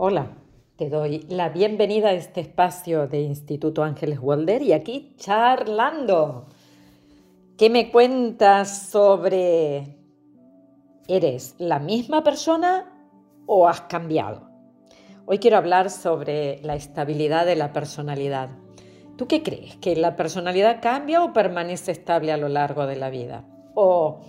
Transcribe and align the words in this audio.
Hola, 0.00 0.28
te 0.76 0.90
doy 0.90 1.26
la 1.28 1.48
bienvenida 1.48 2.10
a 2.10 2.12
este 2.12 2.40
espacio 2.40 3.08
de 3.08 3.22
Instituto 3.22 3.82
Ángeles 3.82 4.20
Walder 4.22 4.62
y 4.62 4.72
aquí 4.72 5.16
charlando. 5.16 6.46
¿Qué 7.56 7.68
me 7.68 7.90
cuentas 7.90 8.90
sobre... 8.90 9.98
¿Eres 11.08 11.56
la 11.58 11.80
misma 11.80 12.22
persona 12.22 13.10
o 13.46 13.66
has 13.66 13.80
cambiado? 13.80 14.48
Hoy 15.26 15.40
quiero 15.40 15.56
hablar 15.56 15.90
sobre 15.90 16.60
la 16.62 16.76
estabilidad 16.76 17.44
de 17.44 17.56
la 17.56 17.72
personalidad. 17.72 18.50
¿Tú 19.16 19.26
qué 19.26 19.42
crees? 19.42 19.78
¿Que 19.78 19.96
la 19.96 20.14
personalidad 20.14 20.80
cambia 20.80 21.24
o 21.24 21.32
permanece 21.32 21.90
estable 21.90 22.30
a 22.30 22.36
lo 22.36 22.48
largo 22.48 22.86
de 22.86 22.94
la 22.94 23.10
vida? 23.10 23.44
¿O 23.74 24.20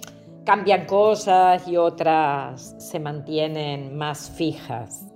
cambian 0.45 0.87
cosas 0.87 1.67
y 1.67 1.77
otras 1.77 2.75
se 2.79 2.99
mantienen 2.99 3.95
más 3.95 4.31
fijas? 4.31 5.08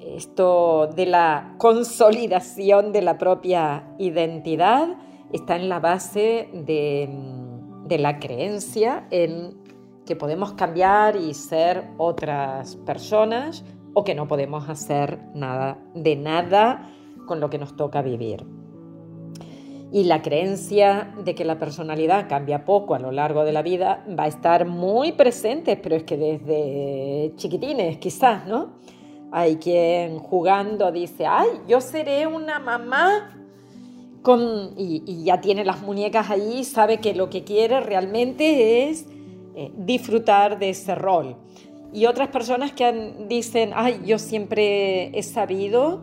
Esto 0.00 0.88
de 0.94 1.06
la 1.06 1.54
consolidación 1.58 2.92
de 2.92 3.02
la 3.02 3.18
propia 3.18 3.94
identidad 3.98 4.96
está 5.32 5.56
en 5.56 5.68
la 5.68 5.80
base 5.80 6.48
de, 6.52 7.08
de 7.86 7.98
la 7.98 8.18
creencia 8.18 9.06
en 9.10 9.58
que 10.06 10.16
podemos 10.16 10.54
cambiar 10.54 11.16
y 11.16 11.34
ser 11.34 11.90
otras 11.98 12.76
personas 12.76 13.64
o 13.94 14.04
que 14.04 14.14
no 14.14 14.26
podemos 14.26 14.68
hacer 14.68 15.20
nada 15.34 15.78
de 15.94 16.16
nada 16.16 16.90
con 17.26 17.40
lo 17.40 17.50
que 17.50 17.58
nos 17.58 17.76
toca 17.76 18.02
vivir. 18.02 18.44
Y 19.92 20.04
la 20.04 20.22
creencia 20.22 21.14
de 21.24 21.34
que 21.34 21.44
la 21.44 21.58
personalidad 21.58 22.28
cambia 22.28 22.64
poco 22.64 22.94
a 22.94 23.00
lo 23.00 23.10
largo 23.10 23.44
de 23.44 23.52
la 23.52 23.62
vida 23.62 24.04
va 24.18 24.24
a 24.24 24.28
estar 24.28 24.66
muy 24.66 25.12
presente, 25.12 25.76
pero 25.76 25.96
es 25.96 26.04
que 26.04 26.16
desde 26.16 27.32
chiquitines 27.36 27.98
quizás, 27.98 28.46
¿no? 28.46 28.78
Hay 29.32 29.56
quien 29.56 30.18
jugando 30.18 30.90
dice, 30.90 31.26
ay, 31.26 31.48
yo 31.68 31.80
seré 31.80 32.26
una 32.26 32.58
mamá 32.58 33.36
con... 34.22 34.74
Y, 34.76 35.24
ya 35.24 35.40
tiene 35.40 35.64
las 35.64 35.82
muñecas 35.82 36.30
ahí, 36.30 36.64
sabe 36.64 36.98
que 36.98 37.14
lo 37.14 37.30
que 37.30 37.44
quiere 37.44 37.80
realmente 37.80 38.88
es 38.88 39.06
eh, 39.54 39.72
disfrutar 39.76 40.58
de 40.58 40.70
ese 40.70 40.94
rol. 40.94 41.36
Y 41.92 42.06
otras 42.06 42.28
personas 42.28 42.72
que 42.72 43.14
dicen, 43.28 43.70
ay, 43.74 44.00
yo 44.04 44.18
siempre 44.18 45.16
he 45.16 45.22
sabido 45.22 46.02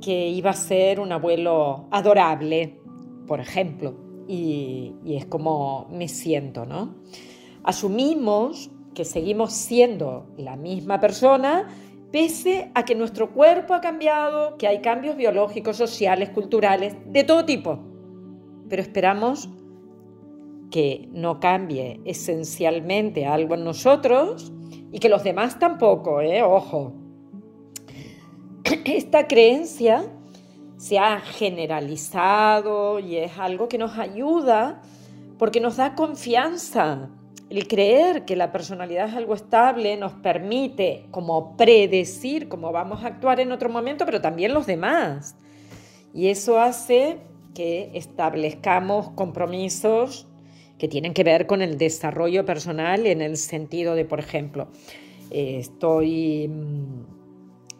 que 0.00 0.28
iba 0.28 0.50
a 0.50 0.54
ser 0.54 1.00
un 1.00 1.12
abuelo 1.12 1.86
adorable, 1.90 2.80
por 3.26 3.40
ejemplo. 3.40 3.94
Y, 4.28 4.94
y 5.04 5.16
es 5.16 5.26
como 5.26 5.88
me 5.90 6.08
siento, 6.08 6.64
¿no? 6.64 6.94
Asumimos 7.64 8.70
que 8.94 9.04
seguimos 9.04 9.52
siendo 9.52 10.26
la 10.36 10.56
misma 10.56 11.00
persona 11.00 11.68
pese 12.12 12.70
a 12.74 12.84
que 12.84 12.94
nuestro 12.94 13.32
cuerpo 13.32 13.74
ha 13.74 13.80
cambiado, 13.80 14.58
que 14.58 14.68
hay 14.68 14.80
cambios 14.82 15.16
biológicos, 15.16 15.76
sociales, 15.76 16.28
culturales, 16.30 16.94
de 17.06 17.24
todo 17.24 17.44
tipo. 17.46 17.78
Pero 18.68 18.82
esperamos 18.82 19.48
que 20.70 21.08
no 21.12 21.40
cambie 21.40 22.00
esencialmente 22.04 23.26
algo 23.26 23.54
en 23.54 23.64
nosotros 23.64 24.52
y 24.92 24.98
que 24.98 25.08
los 25.08 25.24
demás 25.24 25.58
tampoco, 25.58 26.20
¿eh? 26.20 26.42
Ojo. 26.42 26.92
Esta 28.84 29.26
creencia 29.26 30.04
se 30.76 30.98
ha 30.98 31.20
generalizado 31.20 32.98
y 32.98 33.16
es 33.16 33.38
algo 33.38 33.68
que 33.68 33.78
nos 33.78 33.98
ayuda 33.98 34.82
porque 35.38 35.60
nos 35.60 35.76
da 35.76 35.94
confianza 35.94 37.10
el 37.52 37.68
creer 37.68 38.24
que 38.24 38.34
la 38.34 38.50
personalidad 38.50 39.10
es 39.10 39.14
algo 39.14 39.34
estable 39.34 39.98
nos 39.98 40.12
permite 40.14 41.04
como 41.10 41.54
predecir 41.54 42.48
cómo 42.48 42.72
vamos 42.72 43.04
a 43.04 43.08
actuar 43.08 43.40
en 43.40 43.52
otro 43.52 43.68
momento, 43.68 44.06
pero 44.06 44.22
también 44.22 44.54
los 44.54 44.66
demás. 44.66 45.36
Y 46.14 46.28
eso 46.28 46.58
hace 46.58 47.18
que 47.54 47.90
establezcamos 47.92 49.10
compromisos 49.10 50.26
que 50.78 50.88
tienen 50.88 51.12
que 51.12 51.24
ver 51.24 51.46
con 51.46 51.60
el 51.60 51.76
desarrollo 51.76 52.46
personal 52.46 53.06
en 53.06 53.20
el 53.20 53.36
sentido 53.36 53.94
de, 53.94 54.06
por 54.06 54.18
ejemplo, 54.18 54.68
eh, 55.30 55.58
estoy 55.58 56.48
mm, 56.48 57.04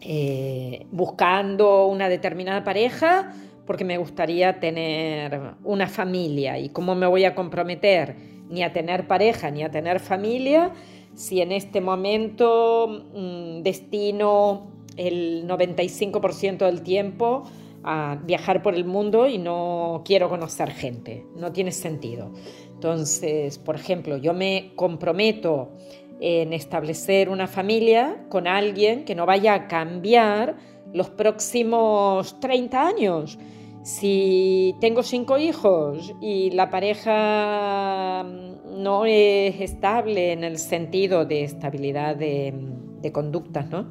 eh, 0.01 0.85
buscando 0.91 1.87
una 1.87 2.09
determinada 2.09 2.63
pareja 2.63 3.33
porque 3.65 3.85
me 3.85 3.97
gustaría 3.97 4.59
tener 4.59 5.55
una 5.63 5.87
familia 5.87 6.59
y 6.59 6.69
cómo 6.69 6.93
me 6.93 7.07
voy 7.07 7.25
a 7.25 7.33
comprometer 7.33 8.33
ni 8.53 8.63
a 8.63 8.71
tener 8.71 9.07
pareja, 9.07 9.49
ni 9.49 9.63
a 9.63 9.71
tener 9.71 9.99
familia, 9.99 10.71
si 11.15 11.41
en 11.41 11.51
este 11.51 11.81
momento 11.81 13.05
mm, 13.13 13.63
destino 13.63 14.67
el 14.95 15.47
95% 15.47 16.65
del 16.65 16.83
tiempo 16.83 17.43
a 17.83 18.19
viajar 18.23 18.61
por 18.61 18.75
el 18.75 18.85
mundo 18.85 19.27
y 19.27 19.39
no 19.39 20.03
quiero 20.05 20.29
conocer 20.29 20.69
gente, 20.71 21.25
no 21.35 21.51
tiene 21.51 21.71
sentido. 21.71 22.31
Entonces, 22.73 23.57
por 23.57 23.75
ejemplo, 23.75 24.17
yo 24.17 24.33
me 24.33 24.71
comprometo 24.75 25.71
en 26.19 26.53
establecer 26.53 27.29
una 27.29 27.47
familia 27.47 28.25
con 28.29 28.47
alguien 28.47 29.03
que 29.03 29.15
no 29.15 29.25
vaya 29.25 29.53
a 29.55 29.67
cambiar 29.67 30.57
los 30.93 31.09
próximos 31.09 32.39
30 32.39 32.87
años 32.87 33.39
si 33.83 34.75
tengo 34.79 35.03
cinco 35.03 35.37
hijos 35.37 36.15
y 36.21 36.51
la 36.51 36.69
pareja 36.69 38.23
no 38.23 39.05
es 39.05 39.59
estable 39.59 40.31
en 40.31 40.45
el 40.45 40.57
sentido 40.57 41.25
de 41.25 41.43
estabilidad 41.43 42.15
de, 42.15 43.11
conductas, 43.11 43.69
¿no? 43.69 43.85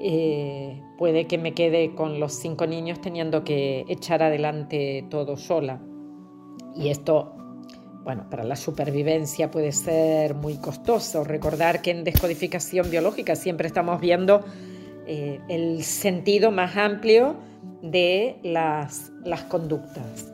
Eh, 0.00 0.80
puede 0.98 1.26
que 1.26 1.36
me 1.36 1.52
quede 1.52 1.94
con 1.94 2.20
los 2.20 2.32
cinco 2.34 2.66
niños 2.66 3.00
teniendo 3.00 3.42
que 3.42 3.84
echar 3.88 4.22
adelante 4.22 5.04
todo 5.10 5.36
sola. 5.36 5.80
Y 6.76 6.88
esto, 6.88 7.34
bueno, 8.04 8.30
para 8.30 8.44
la 8.44 8.54
supervivencia 8.54 9.50
puede 9.50 9.72
ser 9.72 10.34
muy 10.34 10.58
costoso. 10.58 11.24
Recordar 11.24 11.82
que 11.82 11.90
en 11.90 12.04
descodificación 12.04 12.88
biológica 12.88 13.34
siempre 13.34 13.66
estamos 13.66 14.00
viendo 14.00 14.44
eh, 15.08 15.40
el 15.48 15.82
sentido 15.82 16.52
más 16.52 16.76
amplio 16.76 17.34
de 17.82 18.38
las, 18.42 19.12
las 19.24 19.42
conductas. 19.44 20.32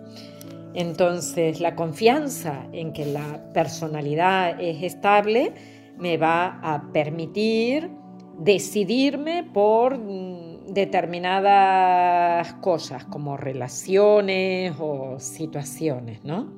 Entonces, 0.75 1.61
la 1.61 1.75
confianza 1.75 2.67
en 2.73 2.93
que 2.93 3.07
la 3.07 3.53
personalidad 3.53 4.61
es 4.61 4.83
estable 4.83 5.53
me 5.99 6.17
va 6.17 6.61
a 6.63 6.93
permitir 6.93 7.91
decidirme 8.39 9.43
por 9.43 9.99
mm, 9.99 10.67
determinadas 10.69 12.53
cosas 12.55 13.05
como 13.07 13.37
relaciones 13.37 14.75
o 14.79 15.19
situaciones, 15.19 16.25
¿no? 16.25 16.53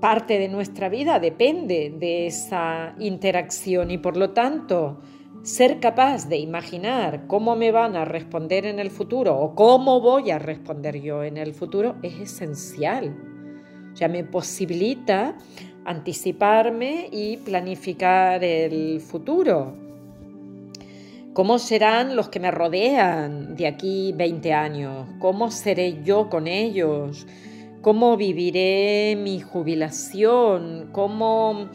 parte 0.00 0.38
de 0.38 0.48
nuestra 0.48 0.88
vida 0.88 1.20
depende 1.20 1.94
de 1.98 2.26
esa 2.26 2.94
interacción 2.98 3.90
y 3.90 3.98
por 3.98 4.16
lo 4.16 4.30
tanto 4.30 5.00
ser 5.42 5.80
capaz 5.80 6.28
de 6.28 6.38
imaginar 6.38 7.26
cómo 7.26 7.56
me 7.56 7.72
van 7.72 7.96
a 7.96 8.04
responder 8.04 8.66
en 8.66 8.78
el 8.78 8.90
futuro 8.90 9.36
o 9.36 9.54
cómo 9.54 10.00
voy 10.00 10.30
a 10.30 10.38
responder 10.38 11.00
yo 11.00 11.24
en 11.24 11.38
el 11.38 11.54
futuro 11.54 11.96
es 12.02 12.20
esencial. 12.20 13.16
O 13.92 13.96
sea, 13.96 14.08
me 14.08 14.24
posibilita 14.24 15.36
anticiparme 15.84 17.08
y 17.10 17.38
planificar 17.38 18.44
el 18.44 19.00
futuro. 19.00 19.74
¿Cómo 21.32 21.58
serán 21.58 22.16
los 22.16 22.28
que 22.28 22.40
me 22.40 22.50
rodean 22.50 23.56
de 23.56 23.66
aquí 23.66 24.12
20 24.16 24.52
años? 24.52 25.08
¿Cómo 25.20 25.50
seré 25.50 26.02
yo 26.02 26.28
con 26.28 26.48
ellos? 26.48 27.26
¿Cómo 27.82 28.16
viviré 28.16 29.16
mi 29.16 29.40
jubilación? 29.40 30.90
¿Cómo 30.92 31.70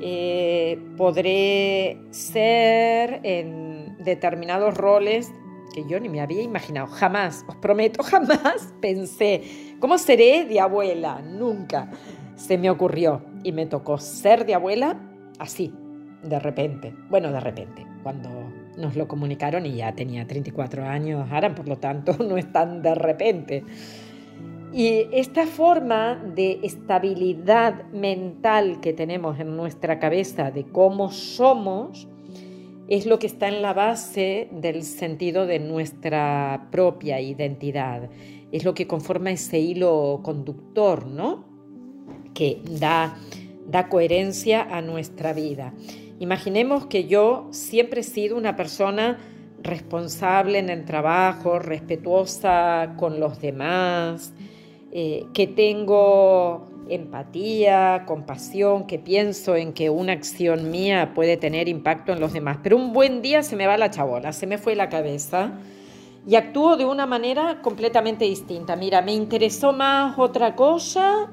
eh, 0.00 0.78
podré 0.96 1.98
ser 2.10 3.20
en 3.22 3.96
determinados 3.98 4.76
roles 4.76 5.32
que 5.74 5.84
yo 5.88 5.98
ni 5.98 6.08
me 6.08 6.20
había 6.20 6.42
imaginado, 6.42 6.86
jamás, 6.86 7.44
os 7.48 7.56
prometo, 7.56 8.02
jamás 8.04 8.72
pensé, 8.80 9.42
¿cómo 9.80 9.98
seré 9.98 10.44
de 10.44 10.60
abuela? 10.60 11.20
Nunca 11.20 11.90
se 12.36 12.58
me 12.58 12.70
ocurrió 12.70 13.22
y 13.42 13.52
me 13.52 13.66
tocó 13.66 13.98
ser 13.98 14.46
de 14.46 14.54
abuela 14.54 15.00
así, 15.38 15.74
de 16.22 16.38
repente, 16.38 16.94
bueno, 17.10 17.32
de 17.32 17.40
repente, 17.40 17.86
cuando 18.02 18.30
nos 18.76 18.96
lo 18.96 19.06
comunicaron 19.08 19.66
y 19.66 19.76
ya 19.76 19.94
tenía 19.94 20.26
34 20.26 20.84
años, 20.84 21.30
ahora 21.30 21.54
por 21.54 21.68
lo 21.68 21.76
tanto 21.76 22.16
no 22.22 22.36
es 22.36 22.50
tan 22.52 22.82
de 22.82 22.94
repente. 22.94 23.64
Y 24.74 25.06
esta 25.12 25.46
forma 25.46 26.16
de 26.16 26.58
estabilidad 26.64 27.84
mental 27.92 28.80
que 28.80 28.92
tenemos 28.92 29.38
en 29.38 29.56
nuestra 29.56 30.00
cabeza 30.00 30.50
de 30.50 30.64
cómo 30.64 31.12
somos 31.12 32.08
es 32.88 33.06
lo 33.06 33.20
que 33.20 33.28
está 33.28 33.46
en 33.46 33.62
la 33.62 33.72
base 33.72 34.48
del 34.50 34.82
sentido 34.82 35.46
de 35.46 35.60
nuestra 35.60 36.66
propia 36.72 37.20
identidad. 37.20 38.10
Es 38.50 38.64
lo 38.64 38.74
que 38.74 38.88
conforma 38.88 39.30
ese 39.30 39.60
hilo 39.60 40.18
conductor, 40.24 41.06
¿no? 41.06 41.44
Que 42.34 42.60
da, 42.68 43.16
da 43.68 43.88
coherencia 43.88 44.62
a 44.62 44.82
nuestra 44.82 45.32
vida. 45.34 45.72
Imaginemos 46.18 46.86
que 46.86 47.06
yo 47.06 47.46
siempre 47.52 48.00
he 48.00 48.04
sido 48.04 48.36
una 48.36 48.56
persona 48.56 49.20
responsable 49.62 50.58
en 50.58 50.68
el 50.68 50.84
trabajo, 50.84 51.60
respetuosa 51.60 52.94
con 52.98 53.20
los 53.20 53.40
demás, 53.40 54.34
eh, 54.96 55.26
que 55.34 55.48
tengo 55.48 56.68
empatía, 56.88 58.04
compasión, 58.06 58.86
que 58.86 59.00
pienso 59.00 59.56
en 59.56 59.72
que 59.72 59.90
una 59.90 60.12
acción 60.12 60.70
mía 60.70 61.14
puede 61.16 61.36
tener 61.36 61.68
impacto 61.68 62.12
en 62.12 62.20
los 62.20 62.32
demás. 62.32 62.58
Pero 62.62 62.76
un 62.76 62.92
buen 62.92 63.20
día 63.20 63.42
se 63.42 63.56
me 63.56 63.66
va 63.66 63.76
la 63.76 63.90
chabola, 63.90 64.32
se 64.32 64.46
me 64.46 64.56
fue 64.56 64.76
la 64.76 64.88
cabeza 64.88 65.50
y 66.24 66.36
actúo 66.36 66.76
de 66.76 66.84
una 66.84 67.06
manera 67.06 67.60
completamente 67.60 68.24
distinta. 68.24 68.76
Mira, 68.76 69.02
me 69.02 69.12
interesó 69.12 69.72
más 69.72 70.16
otra 70.16 70.54
cosa, 70.54 71.28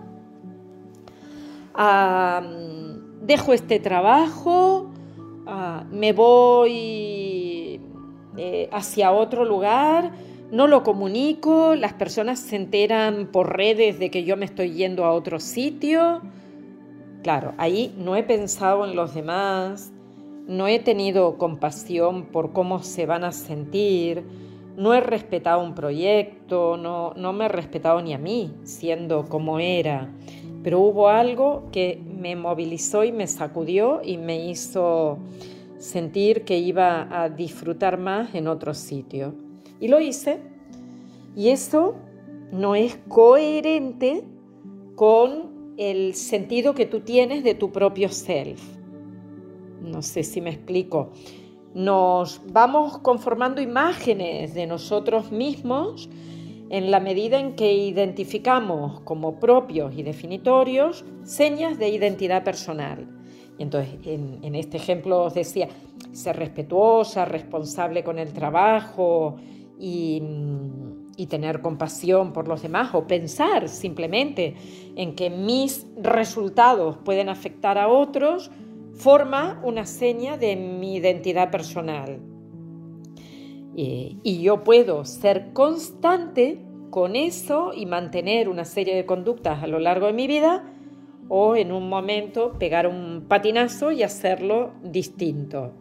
dejo 3.21 3.53
este 3.53 3.79
trabajo, 3.79 4.89
ah, 5.45 5.83
me 5.91 6.13
voy 6.13 7.79
eh, 8.37 8.69
hacia 8.71 9.11
otro 9.11 9.45
lugar 9.45 10.30
no 10.51 10.67
lo 10.67 10.83
comunico, 10.83 11.75
las 11.75 11.93
personas 11.93 12.39
se 12.39 12.57
enteran 12.57 13.27
por 13.31 13.55
redes 13.55 13.99
de 13.99 14.11
que 14.11 14.25
yo 14.25 14.35
me 14.35 14.45
estoy 14.45 14.73
yendo 14.73 15.05
a 15.05 15.13
otro 15.13 15.39
sitio. 15.39 16.21
Claro, 17.23 17.53
ahí 17.57 17.95
no 17.97 18.17
he 18.17 18.23
pensado 18.23 18.85
en 18.85 18.95
los 18.95 19.13
demás, 19.13 19.93
no 20.47 20.67
he 20.67 20.79
tenido 20.79 21.37
compasión 21.37 22.25
por 22.25 22.51
cómo 22.51 22.83
se 22.83 23.05
van 23.05 23.23
a 23.23 23.31
sentir, 23.31 24.25
no 24.75 24.93
he 24.93 24.99
respetado 24.99 25.63
un 25.63 25.73
proyecto, 25.73 26.75
no, 26.75 27.13
no 27.15 27.31
me 27.31 27.45
he 27.45 27.49
respetado 27.49 28.01
ni 28.01 28.13
a 28.13 28.17
mí, 28.17 28.53
siendo 28.63 29.29
como 29.29 29.59
era. 29.59 30.09
Pero 30.63 30.81
hubo 30.81 31.07
algo 31.07 31.69
que 31.71 32.01
me 32.19 32.35
movilizó 32.35 33.05
y 33.05 33.13
me 33.13 33.27
sacudió 33.27 34.01
y 34.03 34.17
me 34.17 34.45
hizo 34.45 35.17
sentir 35.77 36.43
que 36.43 36.57
iba 36.57 37.07
a 37.23 37.29
disfrutar 37.29 37.97
más 37.97 38.35
en 38.35 38.47
otro 38.47 38.73
sitio. 38.73 39.33
Y 39.81 39.89
lo 39.89 39.99
hice. 39.99 40.39
Y 41.35 41.49
eso 41.49 41.95
no 42.53 42.75
es 42.75 42.97
coherente 43.09 44.23
con 44.95 45.73
el 45.77 46.13
sentido 46.13 46.73
que 46.73 46.85
tú 46.85 47.01
tienes 47.01 47.43
de 47.43 47.55
tu 47.55 47.71
propio 47.71 48.07
self. 48.09 48.61
No 49.81 50.01
sé 50.01 50.23
si 50.23 50.39
me 50.39 50.51
explico. 50.51 51.09
Nos 51.73 52.41
vamos 52.51 52.99
conformando 52.99 53.61
imágenes 53.61 54.53
de 54.53 54.67
nosotros 54.67 55.31
mismos 55.31 56.09
en 56.69 56.89
la 56.89 56.99
medida 56.99 57.39
en 57.39 57.55
que 57.55 57.73
identificamos 57.73 59.01
como 59.01 59.39
propios 59.39 59.93
y 59.97 60.03
definitorios 60.03 61.03
señas 61.23 61.77
de 61.77 61.89
identidad 61.89 62.43
personal. 62.43 63.07
Y 63.57 63.63
entonces, 63.63 63.95
en, 64.05 64.55
este 64.55 64.77
ejemplo 64.77 65.23
os 65.23 65.33
decía, 65.33 65.67
ser 66.13 66.37
respetuosa, 66.37 67.25
responsable 67.25 68.03
con 68.03 68.19
el 68.19 68.31
trabajo, 68.31 69.35
y, 69.81 71.27
tener 71.29 71.61
compasión 71.61 72.33
por 72.33 72.47
los 72.47 72.63
demás 72.63 72.95
o 72.95 73.05
pensar 73.05 73.69
simplemente 73.69 74.55
en 74.95 75.13
que 75.13 75.29
mis 75.29 75.85
resultados 75.95 76.97
pueden 77.05 77.29
afectar 77.29 77.77
a 77.77 77.87
otros, 77.87 78.49
forma 78.95 79.61
una 79.63 79.85
seña 79.85 80.35
de 80.37 80.55
mi 80.55 80.95
identidad 80.95 81.51
personal. 81.51 82.19
y 83.73 84.41
yo 84.41 84.63
puedo 84.63 85.05
ser 85.05 85.53
constante 85.53 86.59
con 86.89 87.15
eso 87.15 87.71
y 87.73 87.85
mantener 87.85 88.49
una 88.49 88.65
serie 88.65 88.95
de 88.95 89.05
conductas 89.05 89.63
a 89.63 89.67
lo 89.67 89.79
largo 89.79 90.07
de 90.07 90.13
mi 90.13 90.27
vida 90.27 90.65
o 91.29 91.55
en 91.55 91.71
un 91.71 91.87
momento 91.87 92.53
pegar 92.59 92.87
un 92.87 93.25
patinazo 93.27 93.91
y 93.91 94.03
hacerlo 94.03 94.73
distinto. 94.83 95.80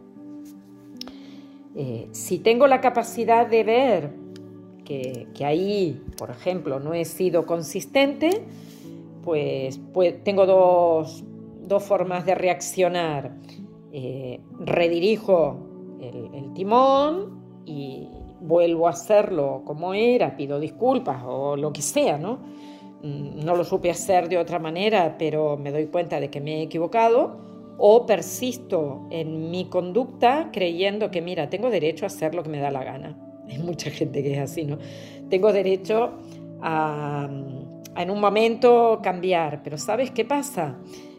Eh, 1.75 2.09
si 2.11 2.39
tengo 2.39 2.67
la 2.67 2.81
capacidad 2.81 3.47
de 3.47 3.63
ver 3.63 4.21
que, 4.83 5.45
ahí, 5.45 6.03
por 6.17 6.29
ejemplo, 6.29 6.79
no 6.81 6.93
he 6.93 7.05
sido 7.05 7.45
consistente, 7.45 8.43
pues, 9.23 9.79
pues 9.93 10.21
tengo 10.23 10.45
dos, 10.45 11.23
formas 11.79 12.25
de 12.25 12.35
reaccionar. 12.35 13.31
Eh, 13.93 14.41
redirijo 14.59 15.57
el, 16.01 16.53
timón 16.53 17.63
y 17.65 18.09
vuelvo 18.41 18.87
a 18.87 18.91
hacerlo 18.91 19.61
como 19.63 19.93
era, 19.93 20.35
pido 20.35 20.59
disculpas 20.59 21.23
o 21.25 21.55
lo 21.55 21.71
que 21.71 21.81
sea, 21.81 22.17
¿no? 22.17 22.39
Mm, 23.03 23.45
no 23.45 23.55
lo 23.55 23.63
supe 23.63 23.89
hacer 23.89 24.27
de 24.27 24.37
otra 24.37 24.59
manera, 24.59 25.15
pero 25.17 25.55
me 25.55 25.71
doy 25.71 25.85
cuenta 25.85 26.19
de 26.19 26.29
que 26.29 26.41
me 26.41 26.59
he 26.59 26.61
equivocado 26.63 27.50
o 27.77 28.05
persisto 28.05 29.07
en 29.09 29.49
mi 29.49 29.65
conducta 29.65 30.49
creyendo 30.51 31.11
que, 31.11 31.21
mira, 31.21 31.49
tengo 31.49 31.69
derecho 31.69 32.05
a 32.05 32.07
hacer 32.07 32.35
lo 32.35 32.43
que 32.43 32.49
me 32.49 32.59
da 32.59 32.71
la 32.71 32.83
gana. 32.83 33.17
Hay 33.49 33.57
mucha 33.57 33.89
gente 33.89 34.23
que 34.23 34.33
es 34.33 34.39
así, 34.39 34.65
¿no? 34.65 34.77
Tengo 35.29 35.51
derecho 35.51 36.19
a, 36.61 37.29
en 37.97 38.11
un 38.11 38.19
momento 38.19 38.99
cambiar, 39.03 39.61
pero 39.63 39.77
¿sabes 39.77 40.11
qué 40.11 40.25
pasa? 40.25 40.77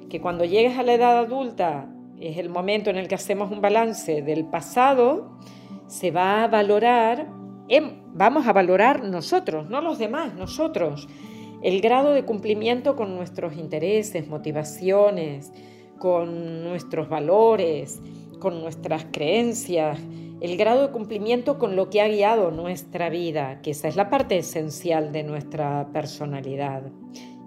Que 0.08 0.20
cuando 0.20 0.44
llegues 0.44 0.78
a 0.78 0.82
la 0.82 0.94
edad 0.94 1.19
adulta 1.19 1.88
es 2.20 2.38
el 2.38 2.49
momento 2.49 2.90
en 2.90 2.96
el 2.96 3.08
que 3.08 3.16
hacemos 3.16 3.50
un 3.50 3.60
balance 3.60 4.22
del 4.22 4.44
pasado, 4.44 5.38
se 5.87 6.10
va 6.10 6.44
a 6.44 6.49
valorar, 6.49 7.28
vamos 8.14 8.46
a 8.46 8.52
valorar 8.52 9.04
nosotros, 9.04 9.69
no 9.69 9.81
los 9.81 9.99
demás, 9.99 10.34
nosotros, 10.34 11.08
el 11.62 11.81
grado 11.81 12.12
de 12.12 12.25
cumplimiento 12.25 12.96
con 12.96 13.14
nuestros 13.14 13.56
intereses, 13.56 14.28
motivaciones, 14.28 15.52
con 16.02 16.64
nuestros 16.64 17.08
valores, 17.08 18.02
con 18.40 18.60
nuestras 18.60 19.06
creencias, 19.12 20.00
el 20.40 20.56
grado 20.56 20.88
de 20.88 20.93
cumplimiento 20.93 21.60
con 21.60 21.76
lo 21.76 21.90
que 21.90 22.00
ha 22.00 22.08
guiado 22.08 22.50
nuestra 22.50 23.08
vida, 23.08 23.62
que 23.62 23.70
esa 23.70 23.87
es 23.87 23.94
la 23.94 24.10
parte 24.10 24.37
esencial 24.37 25.12
de 25.12 25.22
nuestra 25.22 25.90
personalidad. 25.93 26.90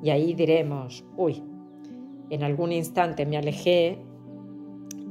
Y 0.02 0.10
ahí 0.10 0.34
diremos, 0.34 1.04
uy, 1.18 1.44
en 2.30 2.44
algún 2.44 2.72
instante 2.72 3.26
me 3.26 3.36
alejé 3.36 3.98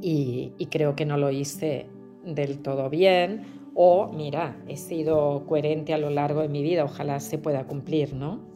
y, 0.01 0.53
creo 0.71 0.95
que 0.95 1.05
no 1.05 1.15
lo 1.15 1.29
hice 1.29 1.85
del 2.23 2.63
todo 2.63 2.89
bien, 2.89 3.43
o 3.75 4.11
mira, 4.11 4.59
he 4.67 4.75
sido 4.75 5.45
coherente 5.45 5.93
a 5.93 5.99
lo 5.99 6.09
largo 6.09 6.41
de 6.41 6.49
mi 6.49 6.63
vida, 6.63 6.83
ojalá 6.83 7.19
se 7.19 7.37
pueda 7.37 7.67
cumplir, 7.67 8.15
¿no? 8.15 8.54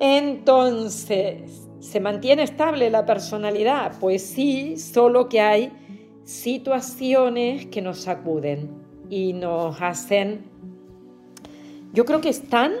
Entonces, 0.00 1.68
¿Se 1.80 2.00
mantiene 2.00 2.42
estable 2.42 2.90
la 2.90 3.06
personalidad? 3.06 3.92
Pues 4.00 4.22
sí, 4.22 4.76
solo 4.76 5.28
que 5.28 5.40
hay 5.40 5.72
situaciones 6.24 7.66
que 7.66 7.80
nos 7.80 8.00
sacuden 8.00 8.68
y 9.08 9.32
nos 9.32 9.80
hacen, 9.80 10.44
yo 11.92 12.04
creo 12.04 12.20
que 12.20 12.30
están 12.30 12.72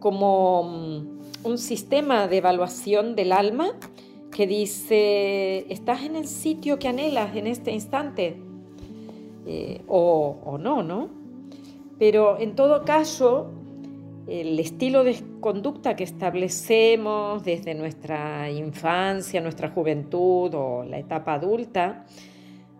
como 0.00 0.62
mm, 0.62 1.46
un 1.46 1.58
sistema 1.58 2.28
de 2.28 2.36
evaluación 2.36 3.16
del 3.16 3.32
alma 3.32 3.72
que 4.30 4.46
dice, 4.46 5.66
estás 5.72 6.04
en 6.04 6.14
el 6.14 6.26
sitio 6.26 6.78
que 6.78 6.88
anhelas 6.88 7.34
en 7.34 7.46
este 7.46 7.72
instante, 7.72 8.36
eh, 9.46 9.80
o, 9.88 10.36
o 10.44 10.58
no, 10.58 10.82
¿no? 10.82 11.08
Pero 11.98 12.38
en 12.38 12.54
todo 12.54 12.84
caso, 12.84 13.50
el 14.30 14.60
estilo 14.60 15.02
de 15.02 15.16
conducta 15.40 15.96
que 15.96 16.04
establecemos 16.04 17.42
desde 17.42 17.74
nuestra 17.74 18.48
infancia, 18.48 19.40
nuestra 19.40 19.70
juventud 19.70 20.54
o 20.54 20.84
la 20.84 20.98
etapa 20.98 21.34
adulta 21.34 22.06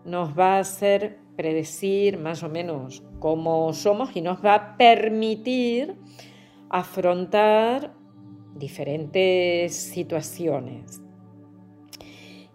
nos 0.05 0.37
va 0.37 0.55
a 0.55 0.59
hacer 0.59 1.17
predecir 1.35 2.17
más 2.17 2.41
o 2.43 2.49
menos 2.49 3.03
cómo 3.19 3.73
somos 3.73 4.15
y 4.15 4.21
nos 4.21 4.43
va 4.43 4.55
a 4.55 4.77
permitir 4.77 5.95
afrontar 6.69 7.93
diferentes 8.55 9.75
situaciones. 9.75 11.01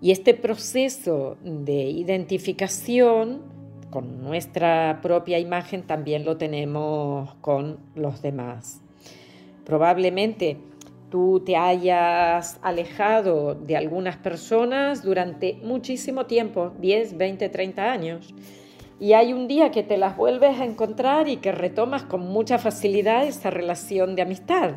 Y 0.00 0.10
este 0.10 0.32
proceso 0.32 1.36
de 1.42 1.82
identificación 1.82 3.42
con 3.90 4.22
nuestra 4.22 5.00
propia 5.02 5.38
imagen 5.38 5.86
también 5.86 6.24
lo 6.24 6.38
tenemos 6.38 7.34
con 7.36 7.78
los 7.94 8.22
demás. 8.22 8.85
Probablemente 9.66 10.58
tú 11.10 11.42
te 11.44 11.56
hayas 11.56 12.60
alejado 12.62 13.56
de 13.56 13.76
algunas 13.76 14.16
personas 14.16 15.02
durante 15.02 15.58
muchísimo 15.64 16.26
tiempo, 16.26 16.72
10, 16.78 17.18
20, 17.18 17.48
30 17.48 17.90
años. 17.90 18.32
Y 19.00 19.12
hay 19.12 19.32
un 19.32 19.48
día 19.48 19.72
que 19.72 19.82
te 19.82 19.98
las 19.98 20.16
vuelves 20.16 20.60
a 20.60 20.64
encontrar 20.64 21.28
y 21.28 21.38
que 21.38 21.50
retomas 21.50 22.04
con 22.04 22.20
mucha 22.20 22.58
facilidad 22.58 23.26
esa 23.26 23.50
relación 23.50 24.14
de 24.14 24.22
amistad. 24.22 24.76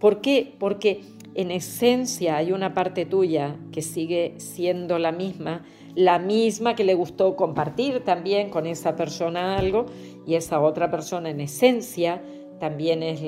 ¿Por 0.00 0.22
qué? 0.22 0.54
Porque 0.58 1.02
en 1.34 1.50
esencia 1.50 2.38
hay 2.38 2.52
una 2.52 2.72
parte 2.72 3.04
tuya 3.04 3.56
que 3.72 3.82
sigue 3.82 4.34
siendo 4.38 4.98
la 4.98 5.12
misma, 5.12 5.64
la 5.94 6.18
misma 6.18 6.74
que 6.74 6.84
le 6.84 6.94
gustó 6.94 7.36
compartir 7.36 8.04
también 8.04 8.48
con 8.48 8.66
esa 8.66 8.96
persona 8.96 9.58
algo 9.58 9.84
y 10.26 10.34
esa 10.34 10.60
otra 10.60 10.90
persona 10.90 11.28
en 11.28 11.42
esencia 11.42 12.22
también 12.58 13.02
es 13.02 13.20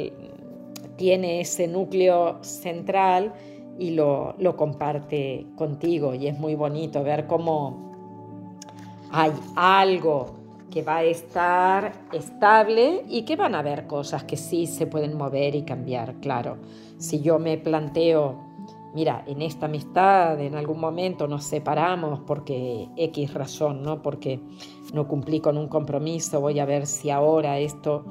tiene 0.98 1.40
ese 1.40 1.66
núcleo 1.68 2.42
central 2.42 3.32
y 3.78 3.92
lo, 3.92 4.34
lo 4.38 4.56
comparte 4.56 5.46
contigo 5.56 6.14
y 6.14 6.26
es 6.26 6.38
muy 6.38 6.56
bonito 6.56 7.02
ver 7.02 7.26
cómo 7.26 7.88
hay 9.10 9.32
algo 9.54 10.26
que 10.70 10.82
va 10.82 10.96
a 10.96 11.04
estar 11.04 11.92
estable 12.12 13.04
y 13.08 13.22
que 13.22 13.36
van 13.36 13.54
a 13.54 13.60
haber 13.60 13.86
cosas 13.86 14.24
que 14.24 14.36
sí 14.36 14.66
se 14.66 14.86
pueden 14.86 15.16
mover 15.16 15.54
y 15.54 15.62
cambiar, 15.62 16.16
claro. 16.16 16.58
Si 16.98 17.20
yo 17.20 17.38
me 17.38 17.56
planteo, 17.56 18.36
mira, 18.94 19.24
en 19.26 19.40
esta 19.40 19.66
amistad 19.66 20.38
en 20.40 20.56
algún 20.56 20.80
momento 20.80 21.26
nos 21.26 21.44
separamos 21.44 22.20
porque 22.26 22.88
X 22.96 23.32
razón, 23.32 23.82
¿no? 23.82 24.02
Porque 24.02 24.40
no 24.92 25.08
cumplí 25.08 25.40
con 25.40 25.56
un 25.56 25.68
compromiso, 25.68 26.40
voy 26.40 26.58
a 26.58 26.66
ver 26.66 26.86
si 26.86 27.08
ahora 27.08 27.58
esto 27.58 28.04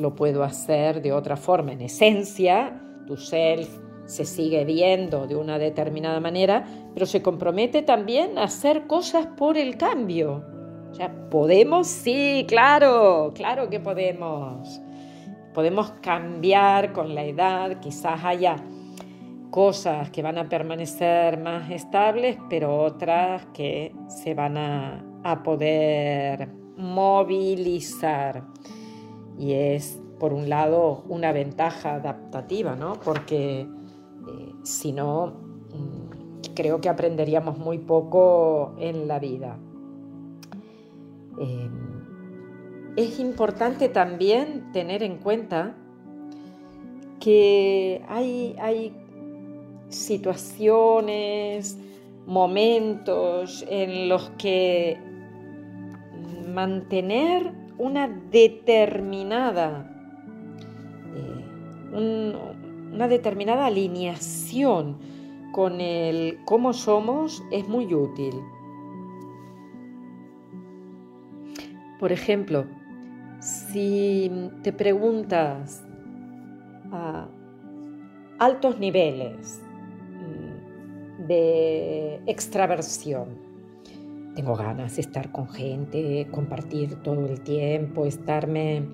lo 0.00 0.14
puedo 0.14 0.42
hacer 0.42 1.02
de 1.02 1.12
otra 1.12 1.36
forma. 1.36 1.72
En 1.72 1.82
esencia, 1.82 2.80
tu 3.06 3.16
self 3.16 3.68
se 4.06 4.24
sigue 4.24 4.64
viendo 4.64 5.26
de 5.26 5.36
una 5.36 5.58
determinada 5.58 6.18
manera, 6.20 6.64
pero 6.94 7.06
se 7.06 7.22
compromete 7.22 7.82
también 7.82 8.38
a 8.38 8.44
hacer 8.44 8.86
cosas 8.86 9.26
por 9.36 9.56
el 9.56 9.76
cambio. 9.76 10.44
O 10.90 10.94
sea, 10.94 11.12
¿podemos? 11.30 11.86
Sí, 11.86 12.44
claro, 12.48 13.32
claro 13.34 13.70
que 13.70 13.78
podemos. 13.78 14.80
Podemos 15.54 15.92
cambiar 16.00 16.92
con 16.92 17.14
la 17.14 17.24
edad, 17.24 17.80
quizás 17.80 18.24
haya 18.24 18.56
cosas 19.50 20.10
que 20.10 20.22
van 20.22 20.38
a 20.38 20.48
permanecer 20.48 21.38
más 21.38 21.70
estables, 21.70 22.38
pero 22.48 22.82
otras 22.82 23.46
que 23.52 23.94
se 24.08 24.34
van 24.34 24.56
a, 24.56 25.06
poder 25.44 26.48
movilizar. 26.76 28.42
Y 29.40 29.54
es, 29.54 29.98
por 30.18 30.34
un 30.34 30.50
lado, 30.50 31.02
una 31.08 31.32
ventaja 31.32 31.94
adaptativa, 31.94 32.76
¿no? 32.76 33.00
Porque 33.02 33.60
eh, 33.62 33.66
si 34.64 34.92
no, 34.92 35.28
mm, 35.28 36.52
creo 36.54 36.82
que 36.82 36.90
aprenderíamos 36.90 37.56
muy 37.56 37.78
poco 37.78 38.74
en 38.78 39.08
la 39.08 39.18
vida. 39.18 39.58
Em, 41.38 41.90
es 42.96 43.18
importante 43.18 43.88
también 43.88 44.72
tener 44.72 45.02
en 45.02 45.16
cuenta 45.16 45.74
que 47.18 48.04
hay, 48.10 48.54
hay 48.60 48.94
situaciones, 49.88 51.78
momentos 52.26 53.64
en 53.70 54.10
los 54.10 54.28
que 54.36 54.98
mantener 56.46 57.59
una 57.80 58.08
determinada, 58.08 59.90
eh, 61.14 62.36
una 62.92 63.08
determinada 63.08 63.64
alineación 63.64 64.98
con 65.52 65.80
el 65.80 66.38
cómo 66.44 66.74
somos 66.74 67.42
es 67.50 67.66
muy 67.66 67.94
útil. 67.94 68.34
Por 71.98 72.12
ejemplo, 72.12 72.66
si 73.40 74.30
te 74.62 74.74
preguntas 74.74 75.82
a 76.92 77.28
altos 78.38 78.78
niveles 78.78 79.62
mm, 80.10 81.26
de 81.26 82.20
extraversión, 82.26 83.49
tengo 84.34 84.54
ganas 84.54 84.96
de 84.96 85.02
estar 85.02 85.32
con 85.32 85.48
gente, 85.48 86.26
compartir 86.30 86.96
todo 87.02 87.26
el 87.26 87.40
tiempo, 87.40 88.06
estarme 88.06 88.84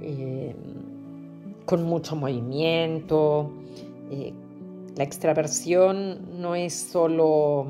eh, 0.00 0.54
con 1.66 1.82
mucho 1.82 2.16
movimiento. 2.16 3.50
Eh, 4.10 4.32
la 4.96 5.04
extraversión 5.04 6.40
no 6.40 6.54
es 6.54 6.74
solo, 6.74 7.66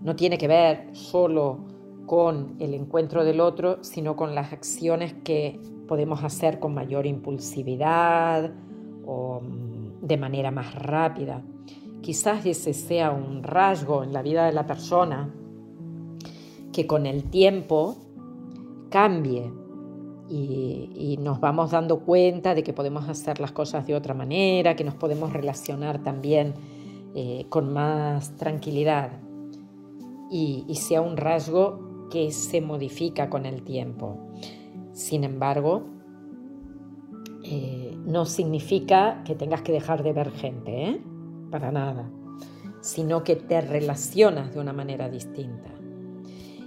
no 0.00 0.16
tiene 0.16 0.38
que 0.38 0.48
ver 0.48 0.88
solo 0.92 1.58
con 2.06 2.56
el 2.60 2.74
encuentro 2.74 3.24
del 3.24 3.40
otro, 3.40 3.82
sino 3.82 4.16
con 4.16 4.34
las 4.34 4.52
acciones 4.52 5.14
que 5.24 5.60
podemos 5.88 6.22
hacer 6.24 6.58
con 6.58 6.74
mayor 6.74 7.06
impulsividad 7.06 8.52
o 9.04 9.40
mm, 9.40 10.06
de 10.06 10.16
manera 10.16 10.50
más 10.50 10.74
rápida. 10.74 11.42
Quizás 12.06 12.46
ese 12.46 12.72
sea 12.72 13.10
un 13.10 13.42
rasgo 13.42 14.04
en 14.04 14.12
la 14.12 14.22
vida 14.22 14.46
de 14.46 14.52
la 14.52 14.64
persona 14.64 15.34
que 16.72 16.86
con 16.86 17.04
el 17.04 17.24
tiempo 17.24 17.96
cambie 18.90 19.52
y, 20.28 21.18
nos 21.20 21.40
vamos 21.40 21.72
dando 21.72 21.98
cuenta 21.98 22.54
de 22.54 22.62
que 22.62 22.72
podemos 22.72 23.08
hacer 23.08 23.40
las 23.40 23.50
cosas 23.50 23.88
de 23.88 23.96
otra 23.96 24.14
manera, 24.14 24.76
que 24.76 24.84
nos 24.84 24.94
podemos 24.94 25.32
relacionar 25.32 26.00
también 26.04 26.54
eh, 27.16 27.46
con 27.48 27.72
más 27.72 28.36
tranquilidad 28.36 29.10
y, 30.30 30.64
sea 30.76 31.00
un 31.02 31.16
rasgo 31.16 32.06
que 32.08 32.30
se 32.30 32.60
modifica 32.60 33.28
con 33.28 33.46
el 33.46 33.64
tiempo. 33.64 34.16
Sin 34.92 35.24
embargo, 35.24 35.82
eh, 37.42 37.98
no 38.04 38.26
significa 38.26 39.24
que 39.24 39.34
tengas 39.34 39.62
que 39.62 39.72
dejar 39.72 40.04
de 40.04 40.12
ver 40.12 40.30
gente, 40.30 40.90
¿eh? 40.90 41.00
Para 41.50 41.70
nada, 41.70 42.08
sino 42.80 43.24
que 43.24 43.36
te 43.36 43.60
relacionas 43.60 44.54
de 44.54 44.60
una 44.60 44.72
manera 44.72 45.08
distinta. 45.08 45.70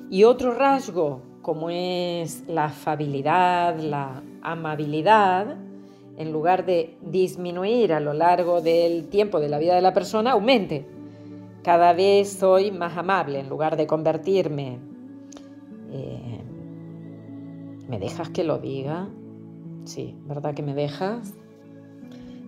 Y 0.09 0.23
otro 0.23 0.53
rasgo, 0.53 1.21
como 1.41 1.69
es 1.69 2.43
la 2.47 2.65
afabilidad, 2.65 3.77
la 3.79 4.23
amabilidad, 4.41 5.57
en 6.17 6.31
lugar 6.31 6.65
de 6.65 6.97
disminuir 7.01 7.93
a 7.93 7.99
lo 7.99 8.13
largo 8.13 8.61
del 8.61 9.07
tiempo 9.07 9.39
de 9.39 9.49
la 9.49 9.59
vida 9.59 9.75
de 9.75 9.81
la 9.81 9.93
persona, 9.93 10.31
aumente. 10.31 10.85
Cada 11.63 11.93
vez 11.93 12.33
soy 12.33 12.71
más 12.71 12.97
amable 12.97 13.39
en 13.39 13.49
lugar 13.49 13.77
de 13.77 13.87
convertirme 13.87 14.79
eh, 15.91 16.39
¿Me 17.89 17.97
dejas 17.97 18.29
que 18.29 18.43
lo 18.43 18.59
diga? 18.59 19.09
Sí, 19.85 20.15
¿verdad 20.27 20.53
que 20.53 20.61
me 20.61 20.75
dejas? 20.75 21.33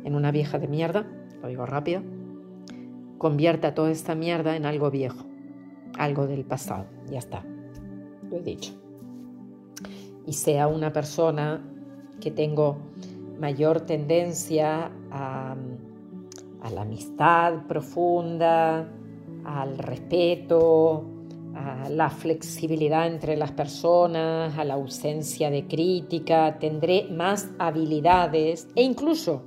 En 0.04 0.14
una 0.14 0.32
vieja 0.32 0.60
de 0.60 0.68
mierda, 0.68 1.08
lo 1.42 1.48
digo 1.48 1.66
rápido. 1.66 2.04
Convierta 3.22 3.76
toda 3.76 3.92
esta 3.92 4.16
mierda 4.16 4.56
en 4.56 4.66
algo 4.66 4.90
viejo, 4.90 5.28
algo 5.96 6.26
del 6.26 6.44
pasado, 6.44 6.88
ya 7.08 7.20
está, 7.20 7.46
lo 8.28 8.38
he 8.38 8.42
dicho. 8.42 8.74
Y 10.26 10.34
sea 10.34 10.66
una 10.66 10.92
persona 10.92 11.64
que 12.20 12.32
tengo 12.32 12.80
mayor 13.40 13.82
tendencia 13.82 14.90
a, 15.12 15.56
a 16.64 16.70
la 16.72 16.82
amistad 16.82 17.68
profunda, 17.68 18.90
al 19.46 19.78
respeto, 19.78 21.06
a 21.54 21.90
la 21.92 22.10
flexibilidad 22.10 23.06
entre 23.06 23.38
las 23.38 23.52
personas, 23.52 24.58
a 24.58 24.64
la 24.64 24.74
ausencia 24.74 25.52
de 25.52 25.68
crítica, 25.68 26.58
tendré 26.58 27.08
más 27.12 27.52
habilidades 27.60 28.68
e 28.74 28.82
incluso 28.82 29.44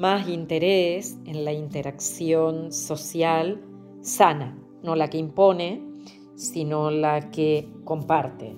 más 0.00 0.30
interés 0.30 1.18
en 1.26 1.44
la 1.44 1.52
interacción 1.52 2.72
social 2.72 3.60
sana, 4.00 4.56
no 4.82 4.96
la 4.96 5.10
que 5.10 5.18
impone, 5.18 5.82
sino 6.36 6.90
la 6.90 7.30
que 7.30 7.68
comparte. 7.84 8.56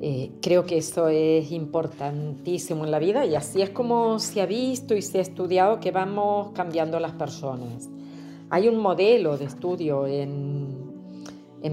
Eh, 0.00 0.32
creo 0.42 0.66
que 0.66 0.78
eso 0.78 1.06
es 1.06 1.52
importantísimo 1.52 2.84
en 2.84 2.90
la 2.90 2.98
vida 2.98 3.24
y 3.24 3.36
así 3.36 3.62
es 3.62 3.70
como 3.70 4.18
se 4.18 4.42
ha 4.42 4.46
visto 4.46 4.96
y 4.96 5.00
se 5.00 5.18
ha 5.18 5.22
estudiado 5.22 5.78
que 5.78 5.92
vamos 5.92 6.50
cambiando 6.52 6.98
las 6.98 7.12
personas. 7.12 7.88
Hay 8.50 8.66
un 8.66 8.78
modelo 8.78 9.38
de 9.38 9.44
estudio 9.44 10.08
en, 10.08 10.84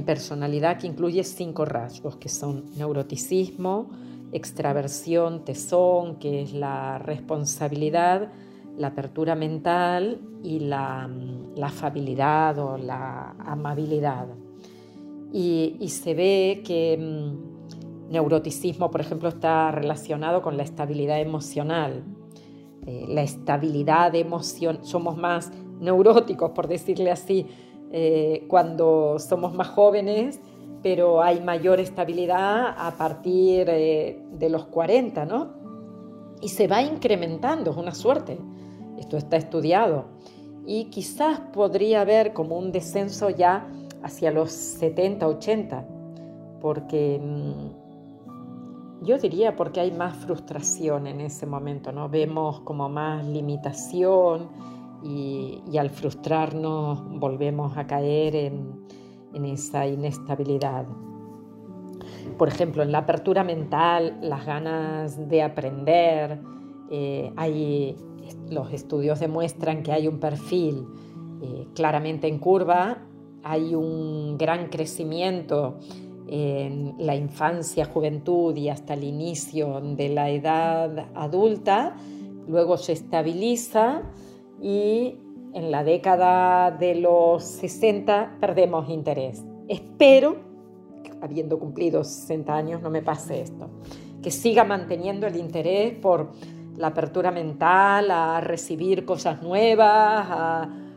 personalidad 0.05 0.77
que 0.79 0.87
incluye 0.87 1.23
cinco 1.23 1.65
rasgos, 1.65 2.17
que 2.17 2.29
son 2.29 2.65
neuroticismo, 2.77 3.89
extraversión, 4.33 5.45
tesón, 5.45 6.15
que 6.17 6.41
es 6.41 6.53
la 6.53 6.97
responsabilidad, 6.97 8.31
la 8.77 8.87
apertura 8.87 9.35
mental 9.35 10.21
y 10.43 10.59
la, 10.59 11.09
afabilidad 11.61 12.57
o 12.57 12.77
la 12.77 13.35
amabilidad. 13.39 14.27
Y, 15.31 15.87
se 15.87 16.13
ve 16.13 16.61
que 16.65 16.97
mm, 16.97 18.11
neuroticismo, 18.11 18.91
por 18.91 19.01
ejemplo, 19.01 19.29
está 19.29 19.71
relacionado 19.71 20.41
con 20.41 20.57
la 20.57 20.63
estabilidad 20.63 21.21
emocional. 21.21 22.03
Eh, 22.85 23.05
la 23.07 23.21
estabilidad 23.21 24.13
emoción, 24.15 24.79
somos 24.83 25.15
más 25.15 25.51
neuróticos, 25.79 26.51
por 26.51 26.67
decirle 26.67 27.11
así, 27.11 27.47
eh, 27.91 28.45
cuando 28.47 29.17
somos 29.19 29.53
más 29.53 29.67
jóvenes, 29.67 30.39
pero 30.83 31.23
hay 31.23 31.39
mayor 31.39 31.79
estabilidad 31.79 32.75
a 32.77 32.91
partir 32.97 33.67
eh, 33.69 34.21
de 34.33 34.49
los 34.49 34.65
40, 34.65 35.25
¿no? 35.25 35.53
Y 36.41 36.49
se 36.49 36.67
va 36.67 36.83
incrementando, 36.83 37.71
es 37.71 37.77
una 37.77 37.95
suerte. 37.95 38.37
Esto 38.99 39.15
está 39.15 39.37
estudiado. 39.37 40.05
Y 40.65 40.85
quizás 40.85 41.39
podría 41.53 42.01
haber 42.01 42.33
como 42.33 42.57
un 42.57 42.73
descenso 42.73 43.29
ya 43.29 43.65
hacia 44.03 44.31
los 44.31 44.51
70, 44.51 45.25
80, 45.25 45.87
porque 46.59 47.19
mm, 47.23 49.05
yo 49.05 49.17
diría 49.17 49.55
porque 49.55 49.79
hay 49.79 49.91
más 49.91 50.17
frustración 50.17 51.07
en 51.07 51.21
ese 51.21 51.45
momento, 51.45 51.93
¿no? 51.93 52.09
Vemos 52.09 52.59
como 52.61 52.89
más 52.89 53.25
limitación 53.25 54.49
y, 55.01 55.61
al 55.77 55.89
frustrarnos 55.89 57.03
volvemos 57.19 57.77
a 57.77 57.87
caer 57.87 58.35
en, 58.35 58.85
esa 59.33 59.87
inestabilidad. 59.87 60.85
Por 62.37 62.47
ejemplo, 62.47 62.83
en 62.83 62.91
la 62.91 62.99
apertura 62.99 63.43
mental, 63.43 64.17
las 64.21 64.45
ganas 64.45 65.29
de 65.29 65.43
aprender, 65.43 66.39
eh, 66.89 67.31
hay, 67.35 67.95
los 68.49 68.71
estudios 68.71 69.19
demuestran 69.19 69.83
que 69.83 69.91
hay 69.91 70.07
un 70.07 70.19
perfil 70.19 70.85
eh, 71.41 71.67
claramente 71.75 72.27
en 72.27 72.39
curva, 72.39 72.99
hay 73.43 73.75
un 73.75 74.37
gran 74.37 74.69
crecimiento 74.69 75.77
en 76.27 76.95
la 76.97 77.15
infancia, 77.15 77.85
juventud 77.85 78.55
y 78.55 78.69
hasta 78.69 78.93
el 78.93 79.03
inicio 79.03 79.81
de 79.81 80.09
la 80.09 80.29
edad 80.29 81.07
adulta, 81.13 81.95
luego 82.47 82.77
se 82.77 82.93
estabiliza 82.93 84.03
y 84.61 85.15
en 85.53 85.71
la 85.71 85.83
década 85.83 86.71
de 86.71 86.95
los 86.95 87.43
60 87.43 88.37
perdemos 88.39 88.89
interés. 88.89 89.43
Espero, 89.67 90.37
habiendo 91.21 91.59
cumplido 91.59 92.03
60 92.03 92.55
años, 92.55 92.81
no 92.81 92.89
me 92.89 93.01
pase 93.01 93.41
esto, 93.41 93.69
que 94.21 94.31
siga 94.31 94.63
manteniendo 94.63 95.27
el 95.27 95.35
interés 95.35 95.93
por 95.93 96.31
la 96.75 96.87
apertura 96.87 97.31
mental, 97.31 98.09
a 98.09 98.41
recibir 98.41 99.05
cosas 99.05 99.43
nuevas, 99.43 100.27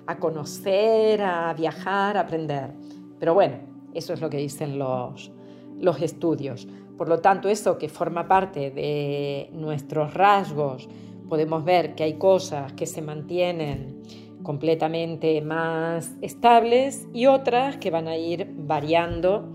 a, 0.07 0.19
conocer, 0.19 1.21
a 1.23 1.53
viajar, 1.53 2.17
a 2.17 2.21
aprender. 2.21 2.73
Pero 3.19 3.35
bueno, 3.35 3.59
eso 3.93 4.15
es 4.15 4.21
lo 4.21 4.31
que 4.31 4.39
dicen 4.39 4.79
los, 4.79 5.31
los 5.79 6.01
estudios. 6.01 6.67
Por 6.97 7.09
lo 7.09 7.19
tanto, 7.21 7.51
eso 7.51 7.77
que 7.77 7.91
forma 7.91 8.27
parte 8.27 8.71
de 8.71 9.51
nuestros 9.53 10.15
rasgos, 10.15 10.89
podemos 11.29 11.65
ver 11.65 11.95
que 11.95 12.05
hay 12.05 12.15
cosas 12.15 12.73
que 12.73 12.87
se 12.87 13.03
mantienen 13.03 14.03
completamente 14.47 15.43
más 15.43 16.15
estables 16.23 17.09
y 17.13 17.27
otras 17.27 17.79
que 17.79 17.91
van 17.91 18.07
a 18.07 18.17
ir 18.17 18.49
variando 18.57 19.53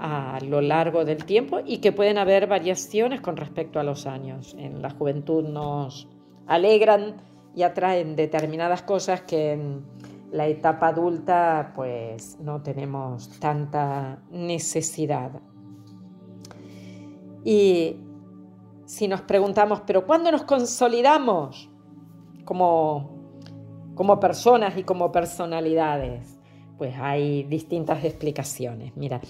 a 0.00 0.40
lo 0.44 0.60
largo 0.60 1.04
del 1.04 1.24
tiempo 1.24 1.60
y 1.64 1.78
que 1.78 1.92
pueden 1.92 2.18
haber 2.18 2.48
variaciones 2.48 3.20
con 3.20 3.36
respecto 3.36 3.78
a 3.78 3.84
los 3.84 4.08
años. 4.08 4.56
En 4.58 4.82
la 4.82 4.90
juventud 4.90 5.44
nos 5.44 6.08
alegran 6.48 7.22
y 7.54 7.62
atraen 7.62 8.16
determinadas 8.16 8.82
cosas 8.82 9.22
que 9.22 9.52
en 9.52 9.84
la 10.32 10.48
etapa 10.48 10.88
adulta 10.88 11.72
pues 11.76 12.36
no 12.40 12.60
tenemos 12.60 13.38
tanta 13.38 14.20
necesidad. 14.32 15.30
Y 17.44 18.00
si 18.84 19.06
nos 19.06 19.20
preguntamos, 19.20 19.82
pero 19.86 20.04
¿cuándo 20.04 20.32
nos 20.32 20.42
consolidamos 20.42 21.70
como, 22.44 23.23
como 23.94 24.20
personas 24.20 24.76
y 24.76 24.84
como 24.84 25.12
personalidades? 25.12 26.38
Pues 26.78 26.94
hay 26.98 27.44
distintas 27.44 28.04
explicaciones. 28.04 28.96
Mira, 28.96 29.20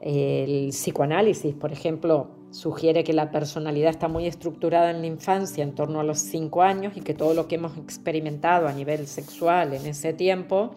el 0.00 0.70
psicoanálisis, 0.70 1.54
por 1.54 1.72
ejemplo, 1.72 2.28
sugiere 2.50 3.04
que 3.04 3.12
la 3.12 3.30
personalidad 3.30 3.90
está 3.90 4.08
muy 4.08 4.26
estructurada 4.26 4.90
en 4.90 5.00
la 5.02 5.06
infancia, 5.06 5.62
en 5.62 5.74
torno 5.74 6.00
a 6.00 6.04
los 6.04 6.18
cinco 6.18 6.62
años, 6.62 6.96
y 6.96 7.00
que 7.00 7.14
todo 7.14 7.34
lo 7.34 7.46
que 7.48 7.56
hemos 7.56 7.76
experimentado 7.76 8.66
a 8.66 8.72
nivel 8.72 9.06
sexual 9.06 9.74
en 9.74 9.86
ese 9.86 10.12
tiempo, 10.12 10.74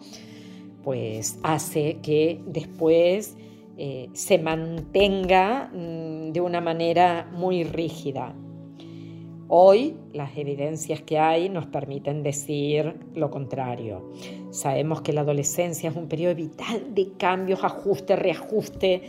pues 0.82 1.38
hace 1.42 1.98
que 2.02 2.40
después 2.46 3.36
eh, 3.76 4.08
se 4.12 4.38
mantenga 4.38 5.70
mm, 5.72 6.32
de 6.32 6.40
una 6.40 6.60
manera 6.60 7.28
muy 7.32 7.64
rígida. 7.64 8.34
Hoy 9.48 9.96
las 10.12 10.36
evidencias 10.38 11.02
que 11.02 11.18
hay 11.18 11.50
nos 11.50 11.66
permiten 11.66 12.22
decir 12.22 12.96
lo 13.14 13.30
contrario. 13.30 14.10
Sabemos 14.50 15.02
que 15.02 15.12
la 15.12 15.20
adolescencia 15.20 15.90
es 15.90 15.96
un 15.96 16.08
periodo 16.08 16.34
vital 16.34 16.94
de 16.94 17.12
cambios, 17.18 17.62
ajuste, 17.62 18.16
reajuste, 18.16 19.02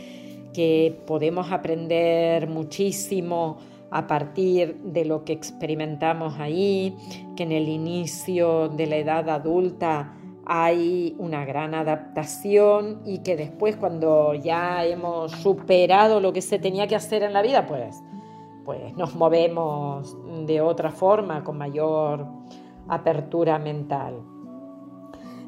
que 0.52 0.98
podemos 1.06 1.50
aprender 1.52 2.48
muchísimo 2.48 3.56
a 3.90 4.06
partir 4.06 4.76
de 4.82 5.04
lo 5.04 5.24
que 5.24 5.32
experimentamos 5.32 6.38
ahí, 6.38 6.96
que 7.36 7.44
en 7.44 7.52
el 7.52 7.68
inicio 7.68 8.68
de 8.68 8.86
la 8.86 8.96
edad 8.96 9.28
adulta 9.30 10.16
hay 10.44 11.16
una 11.18 11.44
gran 11.44 11.74
adaptación 11.74 13.00
y 13.04 13.18
que 13.18 13.36
después 13.36 13.76
cuando 13.76 14.34
ya 14.34 14.84
hemos 14.84 15.32
superado 15.32 16.20
lo 16.20 16.32
que 16.32 16.42
se 16.42 16.58
tenía 16.58 16.86
que 16.86 16.94
hacer 16.94 17.22
en 17.22 17.32
la 17.32 17.42
vida, 17.42 17.66
pues, 17.66 18.02
pues 18.66 18.94
nos 18.96 19.14
movemos 19.14 20.14
de 20.44 20.60
otra 20.60 20.90
forma, 20.90 21.42
con 21.42 21.56
mayor 21.56 22.26
apertura 22.88 23.58
mental. 23.58 24.20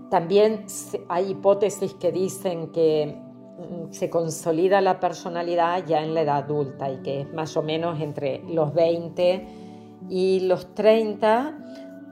También 0.08 0.64
hay 1.10 1.32
hipótesis 1.32 1.92
que 1.92 2.10
dicen 2.10 2.72
que 2.72 3.28
Mm, 3.58 3.90
se 3.90 4.08
consolida 4.08 4.80
la 4.80 5.00
personalidad 5.00 5.84
ya 5.84 6.04
en 6.04 6.14
la 6.14 6.20
edad 6.20 6.44
adulta 6.44 6.92
y 6.92 6.98
que 6.98 7.22
es 7.22 7.32
más 7.32 7.56
o 7.56 7.62
menos 7.62 8.00
entre 8.00 8.40
los 8.44 8.72
20 8.72 9.48
y 10.08 10.40
los 10.40 10.76
30 10.76 11.58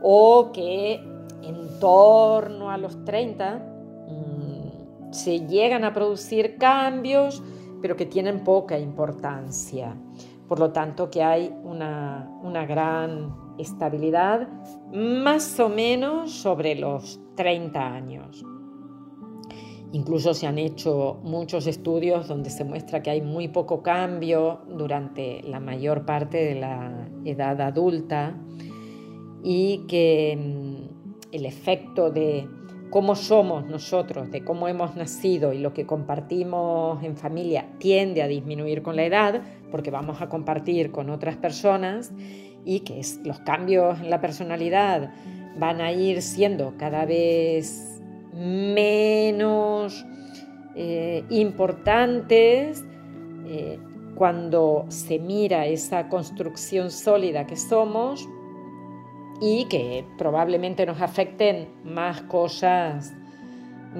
o 0.03 0.51
que 0.53 0.95
en 0.95 1.79
torno 1.79 2.69
a 2.69 2.79
los 2.79 3.05
30 3.05 3.62
mm, 4.09 5.12
se 5.12 5.47
llegan 5.47 5.85
a 5.85 5.92
producir 5.92 6.59
cambios 6.59 7.40
pero 7.81 7.95
que 7.95 8.07
tienen 8.07 8.42
poca 8.42 8.77
importancia. 8.77 9.95
Por 10.49 10.61
lo 10.61 10.73
tanto 10.73 11.11
que 11.11 11.23
hay 11.23 11.53
una, 11.65 12.31
una 12.43 12.67
gran 12.67 13.35
estabilidad 13.59 14.49
más 14.93 15.59
o 15.59 15.69
menos 15.69 16.33
sobre 16.33 16.75
los 16.75 17.21
30 17.37 17.95
años. 17.95 18.45
Incluso 19.93 20.35
se 20.35 20.47
han 20.47 20.59
hecho 20.59 21.21
muchos 21.23 21.67
estudios 21.67 22.29
donde 22.29 22.51
se 22.51 22.65
muestra 22.65 23.03
que 23.03 23.11
hay 23.11 23.23
muy 23.23 23.49
poco 23.49 23.83
cambio 23.83 24.61
durante 24.69 25.43
la 25.43 25.61
mayor 25.61 26.05
parte 26.05 26.39
de 26.39 26.55
la 26.57 27.09
edad 27.25 27.61
adulta 27.61 28.37
y 29.43 29.87
que 29.87 30.37
mm, 30.37 31.35
el 31.35 31.47
efecto 31.47 32.11
de 32.11 32.49
cómo 32.90 33.14
somos 33.14 33.66
nosotros, 33.66 34.31
de 34.31 34.44
cómo 34.44 34.68
hemos 34.68 34.96
nacido 34.96 35.53
y 35.53 35.59
lo 35.59 35.72
que 35.72 35.87
compartimos 35.87 37.03
en 37.03 37.16
familia 37.16 37.66
tiende 37.79 38.22
a 38.22 38.29
disminuir 38.29 38.83
con 38.83 38.96
la 38.96 39.05
edad 39.05 39.42
porque 39.70 39.90
vamos 39.90 40.20
a 40.20 40.29
compartir 40.29 40.90
con 40.90 41.11
otras 41.11 41.37
personas 41.37 42.12
y 42.64 42.81
que 42.81 43.01
los 43.25 43.40
cambios 43.40 44.01
en 44.01 44.11
la 44.11 44.20
personalidad 44.20 45.12
van 45.59 45.81
a 45.81 45.92
ir 45.92 46.22
siendo 46.22 46.75
cada 46.77 47.05
vez 47.05 48.01
menos 48.35 50.05
eh, 50.75 51.25
importantes 51.31 52.85
eh, 53.46 53.79
cuando 54.14 54.85
se 54.88 55.18
mira 55.18 55.66
esa 55.66 56.09
construcción 56.09 56.90
sólida 56.90 57.46
que 57.46 57.57
somos 57.57 58.29
y 59.40 59.66
que 59.66 60.05
probablemente 60.18 60.87
nos 60.87 61.01
afecten 61.01 61.68
más 61.85 62.22
cosas 62.22 63.14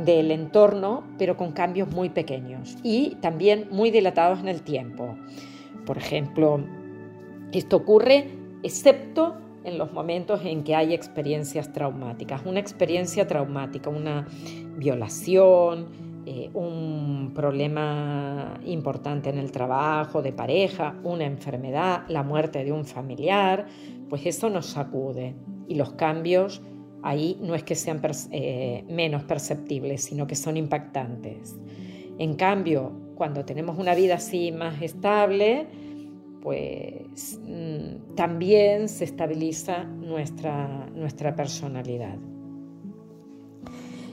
del 0.05 0.31
entorno, 0.31 1.05
pero 1.19 1.37
con 1.37 1.53
cambios 1.53 1.89
muy 1.89 2.11
pequeños 2.11 2.77
y 2.83 3.17
también 3.21 3.69
muy 3.71 3.91
dilatados 3.91 4.41
en 4.41 4.49
el 4.49 4.63
tiempo. 4.63 5.17
Por 5.87 5.99
ejemplo, 5.99 6.61
esto 7.53 7.77
ocurre 7.77 8.31
excepto 8.63 9.37
en 9.65 9.79
los 9.79 9.93
momentos 9.93 10.41
en 10.45 10.63
que 10.63 10.75
hay 10.75 10.95
experiencias 10.95 11.73
traumáticas. 11.73 12.43
Una 12.45 12.61
experiencia 12.61 13.27
traumática, 13.27 13.91
una 13.91 14.27
violación, 14.77 15.89
eh, 16.29 16.51
un 16.55 17.31
problema 17.33 18.59
importante 18.65 19.31
en 19.31 19.39
el 19.39 19.53
trabajo, 19.53 20.23
de 20.23 20.33
pareja, 20.33 20.97
una 21.05 21.25
enfermedad, 21.25 22.03
la 22.09 22.25
muerte 22.25 22.65
de 22.65 22.73
un 22.73 22.85
familiar, 22.85 23.67
pues 24.09 24.27
eso 24.27 24.51
nos 24.51 24.67
sacude. 24.67 25.37
Y 25.69 25.77
los 25.77 25.93
cambios 25.93 26.63
ahí 27.05 27.39
no 27.41 27.55
es 27.55 27.63
que 27.63 27.77
sean 27.77 28.01
eh, 28.33 28.85
menos 28.89 29.23
perceptibles, 29.23 30.03
sino 30.03 30.27
que 30.27 30.35
son 30.35 30.57
impactantes. 30.57 31.57
En 32.19 32.35
cambio, 32.35 32.91
cuando 33.15 33.45
tenemos 33.45 33.79
una 33.79 33.95
vida 33.95 34.17
así 34.17 34.51
más 34.51 34.83
estable, 34.83 35.69
pues 36.43 37.39
mm, 37.47 38.17
también 38.17 38.89
se 38.89 39.05
estabiliza 39.05 39.85
nuestra, 39.85 40.91
nuestra 40.93 41.37
personalidad. 41.37 42.19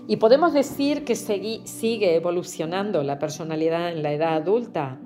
Y 0.07 0.17
podemos 0.17 0.53
decir 0.53 1.05
que 1.05 1.15
sigue 1.15 2.15
evolucionando 2.15 3.03
la 3.03 3.19
personalidad 3.19 3.91
en 3.91 4.03
la 4.03 4.11
edad 4.11 4.35
adulta. 4.35 4.99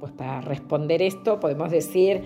Pues 0.00 0.12
para 0.12 0.40
responder 0.40 1.02
esto 1.02 1.38
podemos 1.38 1.70
decir 1.70 2.22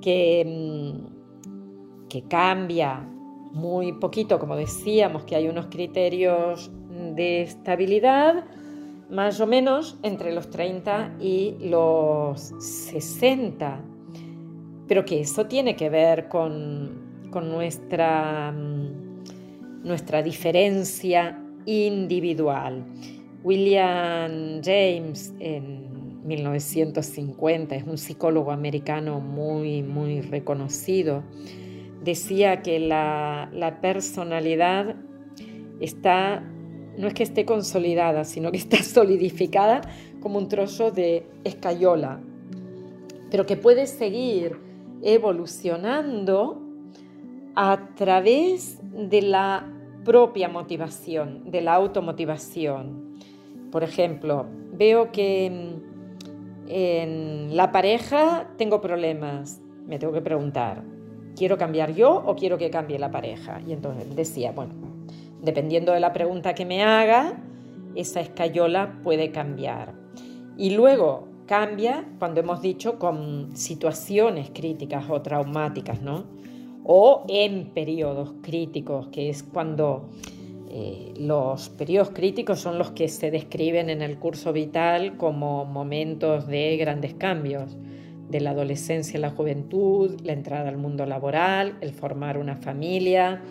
que, 0.00 0.44
mm, 0.44 2.08
que 2.08 2.22
cambia 2.22 3.08
muy 3.52 3.92
poquito, 3.92 4.38
como 4.38 4.56
decíamos, 4.56 5.24
que 5.24 5.36
hay 5.36 5.48
unos 5.48 5.66
criterios 5.66 6.70
de 7.14 7.42
estabilidad 7.42 8.44
más 9.10 9.40
o 9.40 9.46
menos 9.46 9.98
entre 10.02 10.32
los 10.32 10.50
30 10.50 11.16
y 11.20 11.56
los 11.60 12.40
60 12.58 13.82
pero 14.92 15.06
que 15.06 15.20
eso 15.20 15.46
tiene 15.46 15.74
que 15.74 15.88
ver 15.88 16.28
con, 16.28 17.28
con 17.30 17.50
nuestra, 17.50 18.52
mm, 18.52 19.84
nuestra 19.84 20.22
diferencia 20.22 21.42
individual. 21.66 22.84
William 23.42 24.60
James 24.62 25.34
en 25.40 26.24
1950, 26.24 27.74
es 27.74 27.86
un 27.86 27.98
psicólogo 27.98 28.52
americano 28.52 29.20
muy, 29.20 29.82
muy 29.82 30.20
reconocido, 30.20 31.24
decía 32.02 32.62
que 32.62 32.78
la, 32.78 33.50
la 33.52 33.80
personalidad 33.80 34.96
está, 35.80 36.44
no 36.96 37.08
es 37.08 37.14
que 37.14 37.22
esté 37.22 37.44
consolidada, 37.44 38.24
sino 38.24 38.52
que 38.52 38.58
está 38.58 38.76
solidificada 38.82 39.80
como 40.20 40.38
un 40.38 40.48
trozo 40.48 40.90
de 40.90 41.26
escayola, 41.44 42.20
pero 43.30 43.46
que 43.46 43.56
puede 43.56 43.86
seguir 43.86 44.58
evolucionando 45.02 46.62
a 47.54 47.94
través 47.96 48.78
de 48.92 49.22
la 49.22 49.71
propia 50.04 50.48
motivación, 50.48 51.50
de 51.50 51.60
la 51.60 51.74
automotivación. 51.74 53.16
Por 53.70 53.84
ejemplo, 53.84 54.46
veo 54.72 55.12
que 55.12 55.50
mm, 55.50 56.68
en 56.68 57.56
la 57.56 57.72
pareja 57.72 58.48
tengo 58.56 58.80
problemas. 58.80 59.60
Me 59.86 59.98
tengo 59.98 60.12
que 60.12 60.20
preguntar, 60.20 60.84
¿quiero 61.36 61.58
cambiar 61.58 61.94
yo 61.94 62.22
o 62.24 62.36
quiero 62.36 62.58
que 62.58 62.70
cambie 62.70 62.98
la 62.98 63.10
pareja? 63.10 63.60
Y 63.66 63.72
entonces 63.72 64.14
decía, 64.14 64.52
bueno, 64.52 64.74
dependiendo 65.42 65.92
de 65.92 66.00
la 66.00 66.12
pregunta 66.12 66.54
que 66.54 66.64
me 66.64 66.82
haga, 66.82 67.42
esa 67.94 68.20
escayola 68.20 69.00
puede 69.02 69.32
cambiar. 69.32 69.94
Y 70.56 70.70
luego 70.70 71.28
cambia 71.46 72.06
cuando 72.18 72.40
hemos 72.40 72.62
dicho 72.62 72.98
con 72.98 73.56
situaciones 73.56 74.50
críticas 74.50 75.04
o 75.10 75.20
traumáticas, 75.20 76.00
¿no? 76.00 76.24
O 76.84 77.24
en 77.28 77.70
periodos 77.74 78.32
críticos, 78.42 79.08
que 79.08 79.28
es 79.28 79.42
cuando 79.42 80.08
eh, 80.68 81.12
los 81.18 81.68
periodos 81.68 82.10
críticos 82.10 82.60
son 82.60 82.78
los 82.78 82.92
que 82.92 83.08
se 83.08 83.30
describen 83.30 83.90
en 83.90 84.00
el 84.00 84.18
curso 84.18 84.52
vital 84.52 85.18
como 85.18 85.64
momentos 85.64 86.46
de 86.46 86.76
grandes 86.78 87.14
cambios, 87.14 87.76
de 88.30 88.40
la 88.40 88.50
adolescencia 88.50 89.18
a 89.18 89.20
la 89.20 89.30
juventud, 89.30 90.18
la 90.24 90.32
entrada 90.32 90.70
al 90.70 90.78
mundo 90.78 91.04
laboral, 91.04 91.76
el 91.82 91.92
formar 91.92 92.38
una 92.38 92.56
familia, 92.56 93.42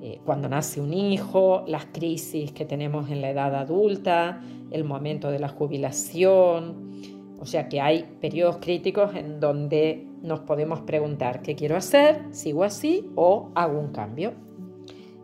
eh, 0.00 0.20
cuando 0.24 0.48
nace 0.48 0.80
un 0.80 0.94
hijo, 0.94 1.64
las 1.66 1.84
crisis 1.86 2.52
que 2.52 2.64
tenemos 2.64 3.10
en 3.10 3.20
la 3.20 3.28
edad 3.28 3.54
adulta, 3.54 4.40
el 4.70 4.84
momento 4.84 5.30
de 5.30 5.38
la 5.38 5.48
jubilación. 5.48 6.88
O 7.38 7.44
sea 7.44 7.68
que 7.68 7.82
hay 7.82 8.06
periodos 8.20 8.56
críticos 8.56 9.14
en 9.14 9.38
donde 9.38 10.07
nos 10.22 10.40
podemos 10.40 10.80
preguntar 10.80 11.42
qué 11.42 11.54
quiero 11.54 11.76
hacer, 11.76 12.24
sigo 12.30 12.64
así 12.64 13.10
o 13.14 13.50
hago 13.54 13.78
un 13.78 13.92
cambio. 13.92 14.32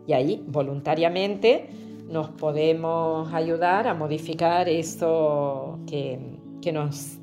Y 0.07 0.13
ahí 0.13 0.43
voluntariamente 0.47 1.69
nos 2.07 2.29
podemos 2.29 3.33
ayudar 3.33 3.87
a 3.87 3.93
modificar 3.93 4.69
eso 4.69 5.79
que, 5.87 6.19
que 6.61 6.71
nos 6.71 7.17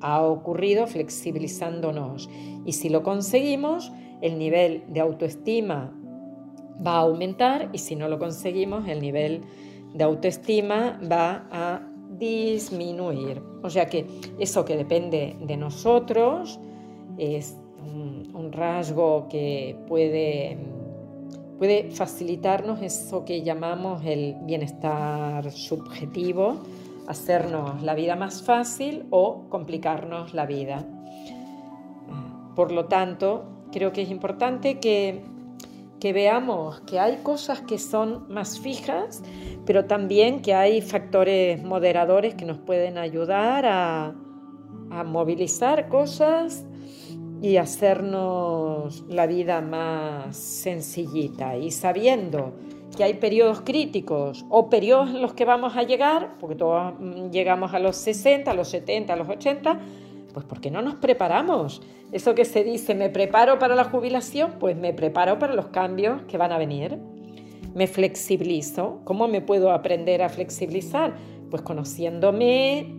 ha 0.00 0.22
ocurrido 0.22 0.86
flexibilizándonos. 0.86 2.30
Y 2.64 2.72
si 2.72 2.88
lo 2.88 3.02
conseguimos, 3.02 3.92
el 4.20 4.38
nivel 4.38 4.84
de 4.88 5.00
autoestima 5.00 5.92
va 6.84 6.96
a 6.96 7.00
aumentar 7.00 7.70
y 7.72 7.78
si 7.78 7.96
no 7.96 8.08
lo 8.08 8.18
conseguimos, 8.18 8.86
el 8.88 9.00
nivel 9.00 9.42
de 9.94 10.04
autoestima 10.04 11.00
va 11.10 11.48
a 11.50 11.82
disminuir. 12.10 13.42
O 13.62 13.70
sea 13.70 13.86
que 13.86 14.06
eso 14.38 14.64
que 14.64 14.76
depende 14.76 15.36
de 15.40 15.56
nosotros 15.56 16.60
es 17.18 17.56
un, 17.84 18.50
rasgo 18.50 19.28
que 19.28 19.76
puede 19.86 20.56
puede 21.58 21.90
facilitarnos 21.90 22.80
eso 22.82 23.24
que 23.24 23.42
llamamos 23.42 24.04
el 24.06 24.36
bienestar 24.42 25.50
subjetivo, 25.50 26.62
hacernos 27.08 27.82
la 27.82 27.94
vida 27.94 28.14
más 28.14 28.42
fácil 28.42 29.06
o 29.10 29.48
complicarnos 29.48 30.34
la 30.34 30.46
vida. 30.46 30.86
Por 32.54 32.70
lo 32.70 32.86
tanto, 32.86 33.44
creo 33.72 33.92
que 33.92 34.02
es 34.02 34.10
importante 34.10 34.78
que, 34.78 35.24
veamos 36.00 36.80
que 36.82 37.00
hay 37.00 37.16
cosas 37.24 37.60
que 37.62 37.78
son 37.78 38.32
más 38.32 38.60
fijas, 38.60 39.22
pero 39.66 39.86
también 39.86 40.40
que 40.40 40.54
hay 40.54 40.80
factores 40.80 41.62
moderadores 41.62 42.34
que 42.36 42.44
nos 42.44 42.58
pueden 42.58 42.98
ayudar 42.98 43.66
a, 43.66 44.14
a 44.90 45.04
movilizar 45.04 45.88
cosas 45.88 46.64
y 47.40 47.56
hacernos 47.56 49.04
la 49.08 49.26
vida 49.26 49.60
más 49.60 50.36
sencillita 50.36 51.56
y 51.56 51.70
sabiendo 51.70 52.54
que 52.96 53.04
hay 53.04 53.14
periodos 53.14 53.60
críticos 53.60 54.44
o 54.48 54.68
periodos 54.68 55.10
en 55.10 55.22
los 55.22 55.34
que 55.34 55.44
vamos 55.44 55.76
a 55.76 55.84
llegar, 55.84 56.36
porque 56.40 56.56
todos 56.56 56.94
mm, 56.98 57.30
llegamos 57.30 57.74
a 57.74 57.78
los 57.78 57.96
60, 57.96 58.50
a 58.50 58.54
los 58.54 58.68
70, 58.68 59.12
a 59.12 59.16
los 59.16 59.28
80, 59.28 59.80
pues 60.32 60.44
porque 60.46 60.70
no 60.70 60.82
nos 60.82 60.96
preparamos. 60.96 61.80
Eso 62.10 62.34
que 62.34 62.44
se 62.44 62.64
dice, 62.64 62.94
me 62.94 63.08
preparo 63.10 63.58
para 63.58 63.74
la 63.74 63.84
jubilación, 63.84 64.54
pues 64.58 64.76
me 64.76 64.92
preparo 64.92 65.38
para 65.38 65.54
los 65.54 65.66
cambios 65.66 66.22
que 66.22 66.38
van 66.38 66.52
a 66.52 66.58
venir. 66.58 66.98
Me 67.74 67.86
flexibilizo. 67.86 69.00
¿Cómo 69.04 69.28
me 69.28 69.42
puedo 69.42 69.70
aprender 69.70 70.22
a 70.22 70.28
flexibilizar? 70.28 71.14
Pues 71.50 71.62
conociéndome, 71.62 72.94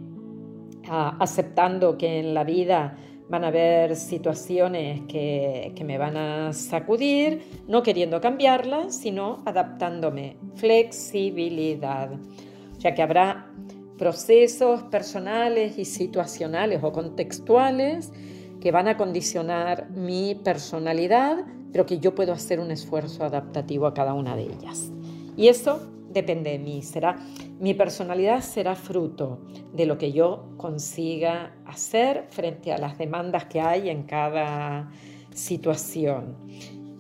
aceptando 0.88 1.98
que 1.98 2.20
en 2.20 2.34
la 2.34 2.44
vida 2.44 2.98
van 3.30 3.44
a 3.44 3.48
haber 3.48 3.96
situaciones 3.96 5.02
que, 5.08 5.72
me 5.86 5.98
van 5.98 6.18
a 6.18 6.54
sacudir, 6.54 7.62
no 7.68 7.84
queriendo 7.84 8.20
cambiarlas, 8.20 8.96
sino 8.96 9.44
adaptándome. 9.46 10.38
Flexibilidad. 10.56 12.12
O 12.12 12.82
sea 12.82 12.96
que 12.96 13.04
habrá 13.04 13.52
procesos 13.98 14.84
personales 14.84 15.78
y 15.78 15.86
situacionales 15.86 16.84
o 16.84 16.92
contextuales 16.92 18.12
que 18.60 18.72
van 18.72 18.88
a 18.88 18.98
condicionar 18.98 19.90
mi 19.92 20.36
personalidad, 20.36 21.46
pero 21.72 21.86
que 21.86 22.00
yo 22.00 22.16
puedo 22.16 22.34
hacer 22.34 22.60
un 22.60 22.72
esfuerzo 22.72 23.24
adaptativo 23.24 23.86
a 23.86 23.94
cada 23.94 24.14
una 24.14 24.36
de 24.36 24.44
ellas. 24.44 24.92
Y 25.38 25.50
eso 25.50 25.88
depende 26.12 26.52
de 26.52 26.60
mí, 26.60 26.82
será 26.82 27.18
mi 27.60 27.74
personalidad 27.74 28.42
será 28.42 28.76
fruto 28.76 29.40
de 29.74 29.86
lo 29.86 29.98
que 29.98 30.14
yo 30.14 30.46
consiga 30.56 31.54
hacer 31.66 32.28
frente 32.30 32.72
a 32.72 32.78
las 32.78 32.98
demandas 32.98 33.46
que 33.46 33.60
hay 33.60 33.90
en 33.90 34.04
cada 34.04 34.90
situación. 35.32 36.38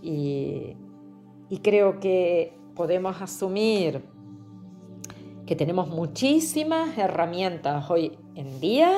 Y, 0.01 0.75
creo 1.63 1.99
que 1.99 2.53
podemos 2.75 3.21
asumir 3.21 4.03
que 5.45 5.55
tenemos 5.55 5.87
muchísimas 5.87 6.97
herramientas 6.97 7.89
hoy 7.89 8.17
en 8.35 8.59
día, 8.59 8.91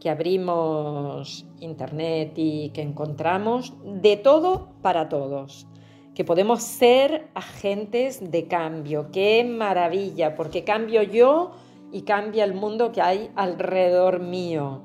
que 0.00 0.08
abrimos 0.08 1.46
internet 1.60 2.32
y 2.36 2.70
que 2.70 2.82
encontramos 2.82 3.74
de 3.84 4.16
todo 4.16 4.70
para 4.82 5.08
todos 5.08 5.66
que 6.14 6.24
podemos 6.24 6.62
ser 6.62 7.28
agentes 7.34 8.30
de 8.30 8.46
cambio. 8.46 9.10
Qué 9.12 9.44
maravilla, 9.44 10.34
porque 10.34 10.64
cambio 10.64 11.02
yo 11.02 11.52
y 11.90 12.02
cambia 12.02 12.44
el 12.44 12.54
mundo 12.54 12.92
que 12.92 13.00
hay 13.00 13.30
alrededor 13.34 14.20
mío. 14.20 14.82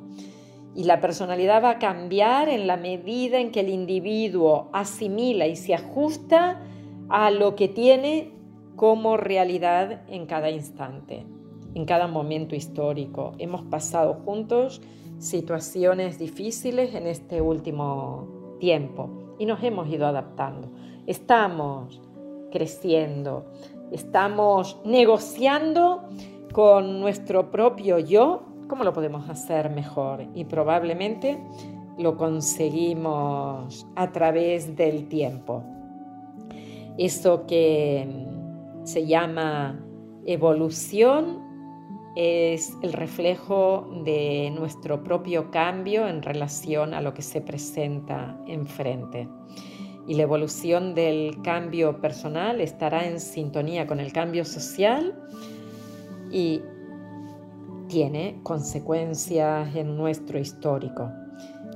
Y 0.75 0.83
la 0.83 1.01
personalidad 1.01 1.63
va 1.63 1.71
a 1.71 1.79
cambiar 1.79 2.49
en 2.49 2.67
la 2.67 2.77
medida 2.77 3.39
en 3.39 3.51
que 3.51 3.61
el 3.61 3.69
individuo 3.69 4.69
asimila 4.73 5.47
y 5.47 5.55
se 5.55 5.73
ajusta 5.73 6.61
a 7.09 7.31
lo 7.31 7.55
que 7.55 7.67
tiene 7.67 8.31
como 8.75 9.17
realidad 9.17 10.03
en 10.07 10.27
cada 10.27 10.51
instante, 10.51 11.25
en 11.73 11.85
cada 11.85 12.07
momento 12.07 12.55
histórico. 12.55 13.33
Hemos 13.39 13.63
pasado 13.63 14.13
juntos 14.23 14.81
situaciones 15.17 16.19
difíciles 16.19 16.93
en 16.93 17.07
este 17.07 17.41
último 17.41 18.27
tiempo 18.59 19.09
y 19.39 19.45
nos 19.45 19.63
hemos 19.63 19.87
ido 19.89 20.05
adaptando. 20.05 20.69
Estamos 21.07 22.01
creciendo, 22.51 23.45
estamos 23.93 24.77
negociando 24.83 26.03
con 26.51 26.99
nuestro 26.99 27.49
propio 27.49 27.97
yo 27.97 28.43
cómo 28.67 28.83
lo 28.83 28.91
podemos 28.91 29.29
hacer 29.29 29.69
mejor 29.69 30.25
y 30.35 30.43
probablemente 30.43 31.41
lo 31.97 32.17
conseguimos 32.17 33.87
a 33.95 34.11
través 34.11 34.75
del 34.75 35.07
tiempo. 35.07 35.63
Eso 36.97 37.47
que 37.47 38.05
se 38.83 39.07
llama 39.07 39.79
evolución 40.25 41.41
es 42.17 42.75
el 42.81 42.91
reflejo 42.91 43.89
de 44.03 44.51
nuestro 44.53 45.05
propio 45.05 45.51
cambio 45.51 46.05
en 46.05 46.21
relación 46.21 46.93
a 46.93 46.99
lo 46.99 47.13
que 47.13 47.21
se 47.21 47.39
presenta 47.39 48.37
enfrente 48.45 49.29
y 50.07 50.15
la 50.15 50.23
evolución 50.23 50.95
del 50.95 51.41
cambio 51.43 51.99
personal 51.99 52.61
estará 52.61 53.05
en 53.05 53.19
sintonía 53.19 53.85
con 53.87 53.99
el 53.99 54.13
cambio 54.13 54.45
social 54.45 55.13
y 56.31 56.61
tiene 57.87 58.39
consecuencias 58.43 59.75
en 59.75 59.97
nuestro 59.97 60.39
histórico. 60.39 61.09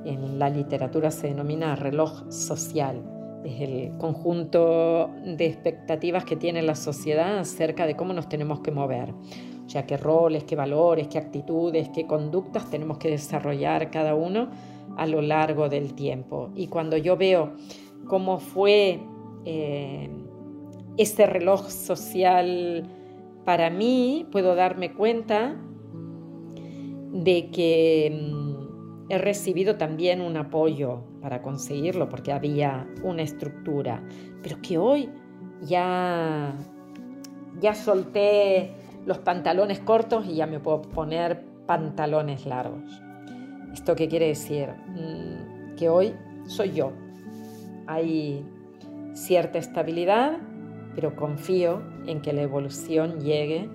en 0.04 0.36
la 0.36 0.50
literatura 0.50 1.12
se 1.12 1.28
denomina 1.28 1.76
reloj 1.76 2.28
social. 2.28 3.00
Es 3.44 3.60
el 3.60 3.96
conjunto 3.98 5.10
de 5.24 5.46
expectativas 5.46 6.24
que 6.24 6.34
tiene 6.34 6.60
la 6.60 6.74
sociedad 6.74 7.38
acerca 7.38 7.86
de 7.86 7.94
cómo 7.94 8.12
nos 8.12 8.28
tenemos 8.28 8.60
que 8.60 8.72
mover. 8.72 9.14
O 9.64 9.68
sea, 9.68 9.86
qué 9.86 9.96
roles, 9.96 10.42
qué 10.42 10.56
valores, 10.56 11.06
qué 11.06 11.18
actitudes, 11.18 11.88
qué 11.90 12.06
conductas 12.08 12.68
tenemos 12.68 12.98
que 12.98 13.10
desarrollar 13.10 13.92
cada 13.92 14.16
uno 14.16 14.50
a 14.96 15.06
lo 15.06 15.22
largo 15.22 15.68
del 15.68 15.94
tiempo. 15.94 16.50
Y 16.56 16.66
cuando 16.66 16.96
yo 16.96 17.16
veo 17.16 17.52
cómo 18.06 18.38
fue 18.38 19.00
eh, 19.44 20.10
este 20.96 21.26
reloj 21.26 21.68
social 21.68 22.88
para 23.44 23.70
mí, 23.70 24.26
puedo 24.30 24.54
darme 24.54 24.92
cuenta 24.92 25.56
de 27.12 27.50
que 27.50 28.10
mm, 28.10 29.10
he 29.10 29.18
recibido 29.18 29.76
también 29.76 30.20
un 30.20 30.36
apoyo 30.36 31.02
para 31.20 31.42
conseguirlo, 31.42 32.08
porque 32.08 32.32
había 32.32 32.86
una 33.02 33.22
estructura, 33.22 34.02
pero 34.42 34.60
que 34.62 34.78
hoy 34.78 35.10
ya, 35.62 36.54
ya 37.60 37.74
solté 37.74 38.72
los 39.06 39.18
pantalones 39.18 39.80
cortos 39.80 40.26
y 40.26 40.34
ya 40.36 40.46
me 40.46 40.60
puedo 40.60 40.82
poner 40.82 41.44
pantalones 41.66 42.46
largos. 42.46 43.02
¿Esto 43.72 43.94
qué 43.96 44.08
quiere 44.08 44.28
decir? 44.28 44.68
Mm, 44.88 45.74
que 45.76 45.88
hoy 45.88 46.14
soy 46.46 46.72
yo. 46.72 46.92
Hay 47.86 48.44
cierta 49.14 49.58
estabilidad, 49.58 50.38
pero 50.94 51.16
confío 51.16 51.82
en 52.06 52.20
que 52.20 52.32
la 52.32 52.42
evolución 52.42 53.20
llegue 53.20 53.68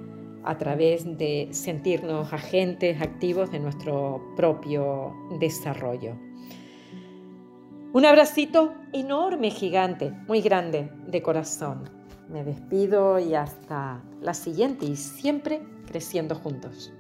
a 0.44 0.58
través 0.58 1.18
de 1.18 1.50
sentirnos 1.52 2.32
agentes 2.32 3.02
activos 3.02 3.52
de 3.52 3.60
nuestro 3.60 4.34
propio 4.36 5.14
desarrollo. 5.40 6.16
Un 7.94 8.06
abracito 8.06 8.74
enorme, 8.94 9.50
gigante, 9.50 10.12
muy 10.28 10.42
grande, 10.42 10.92
de 11.08 11.22
corazón. 11.22 11.90
Me 12.30 12.44
despido 12.44 13.18
y 13.20 13.34
hasta 13.34 14.04
la 14.22 14.34
siguiente 14.34 14.86
y 14.86 14.96
siempre 14.96 15.62
creciendo 15.88 16.36
juntos. 16.36 16.94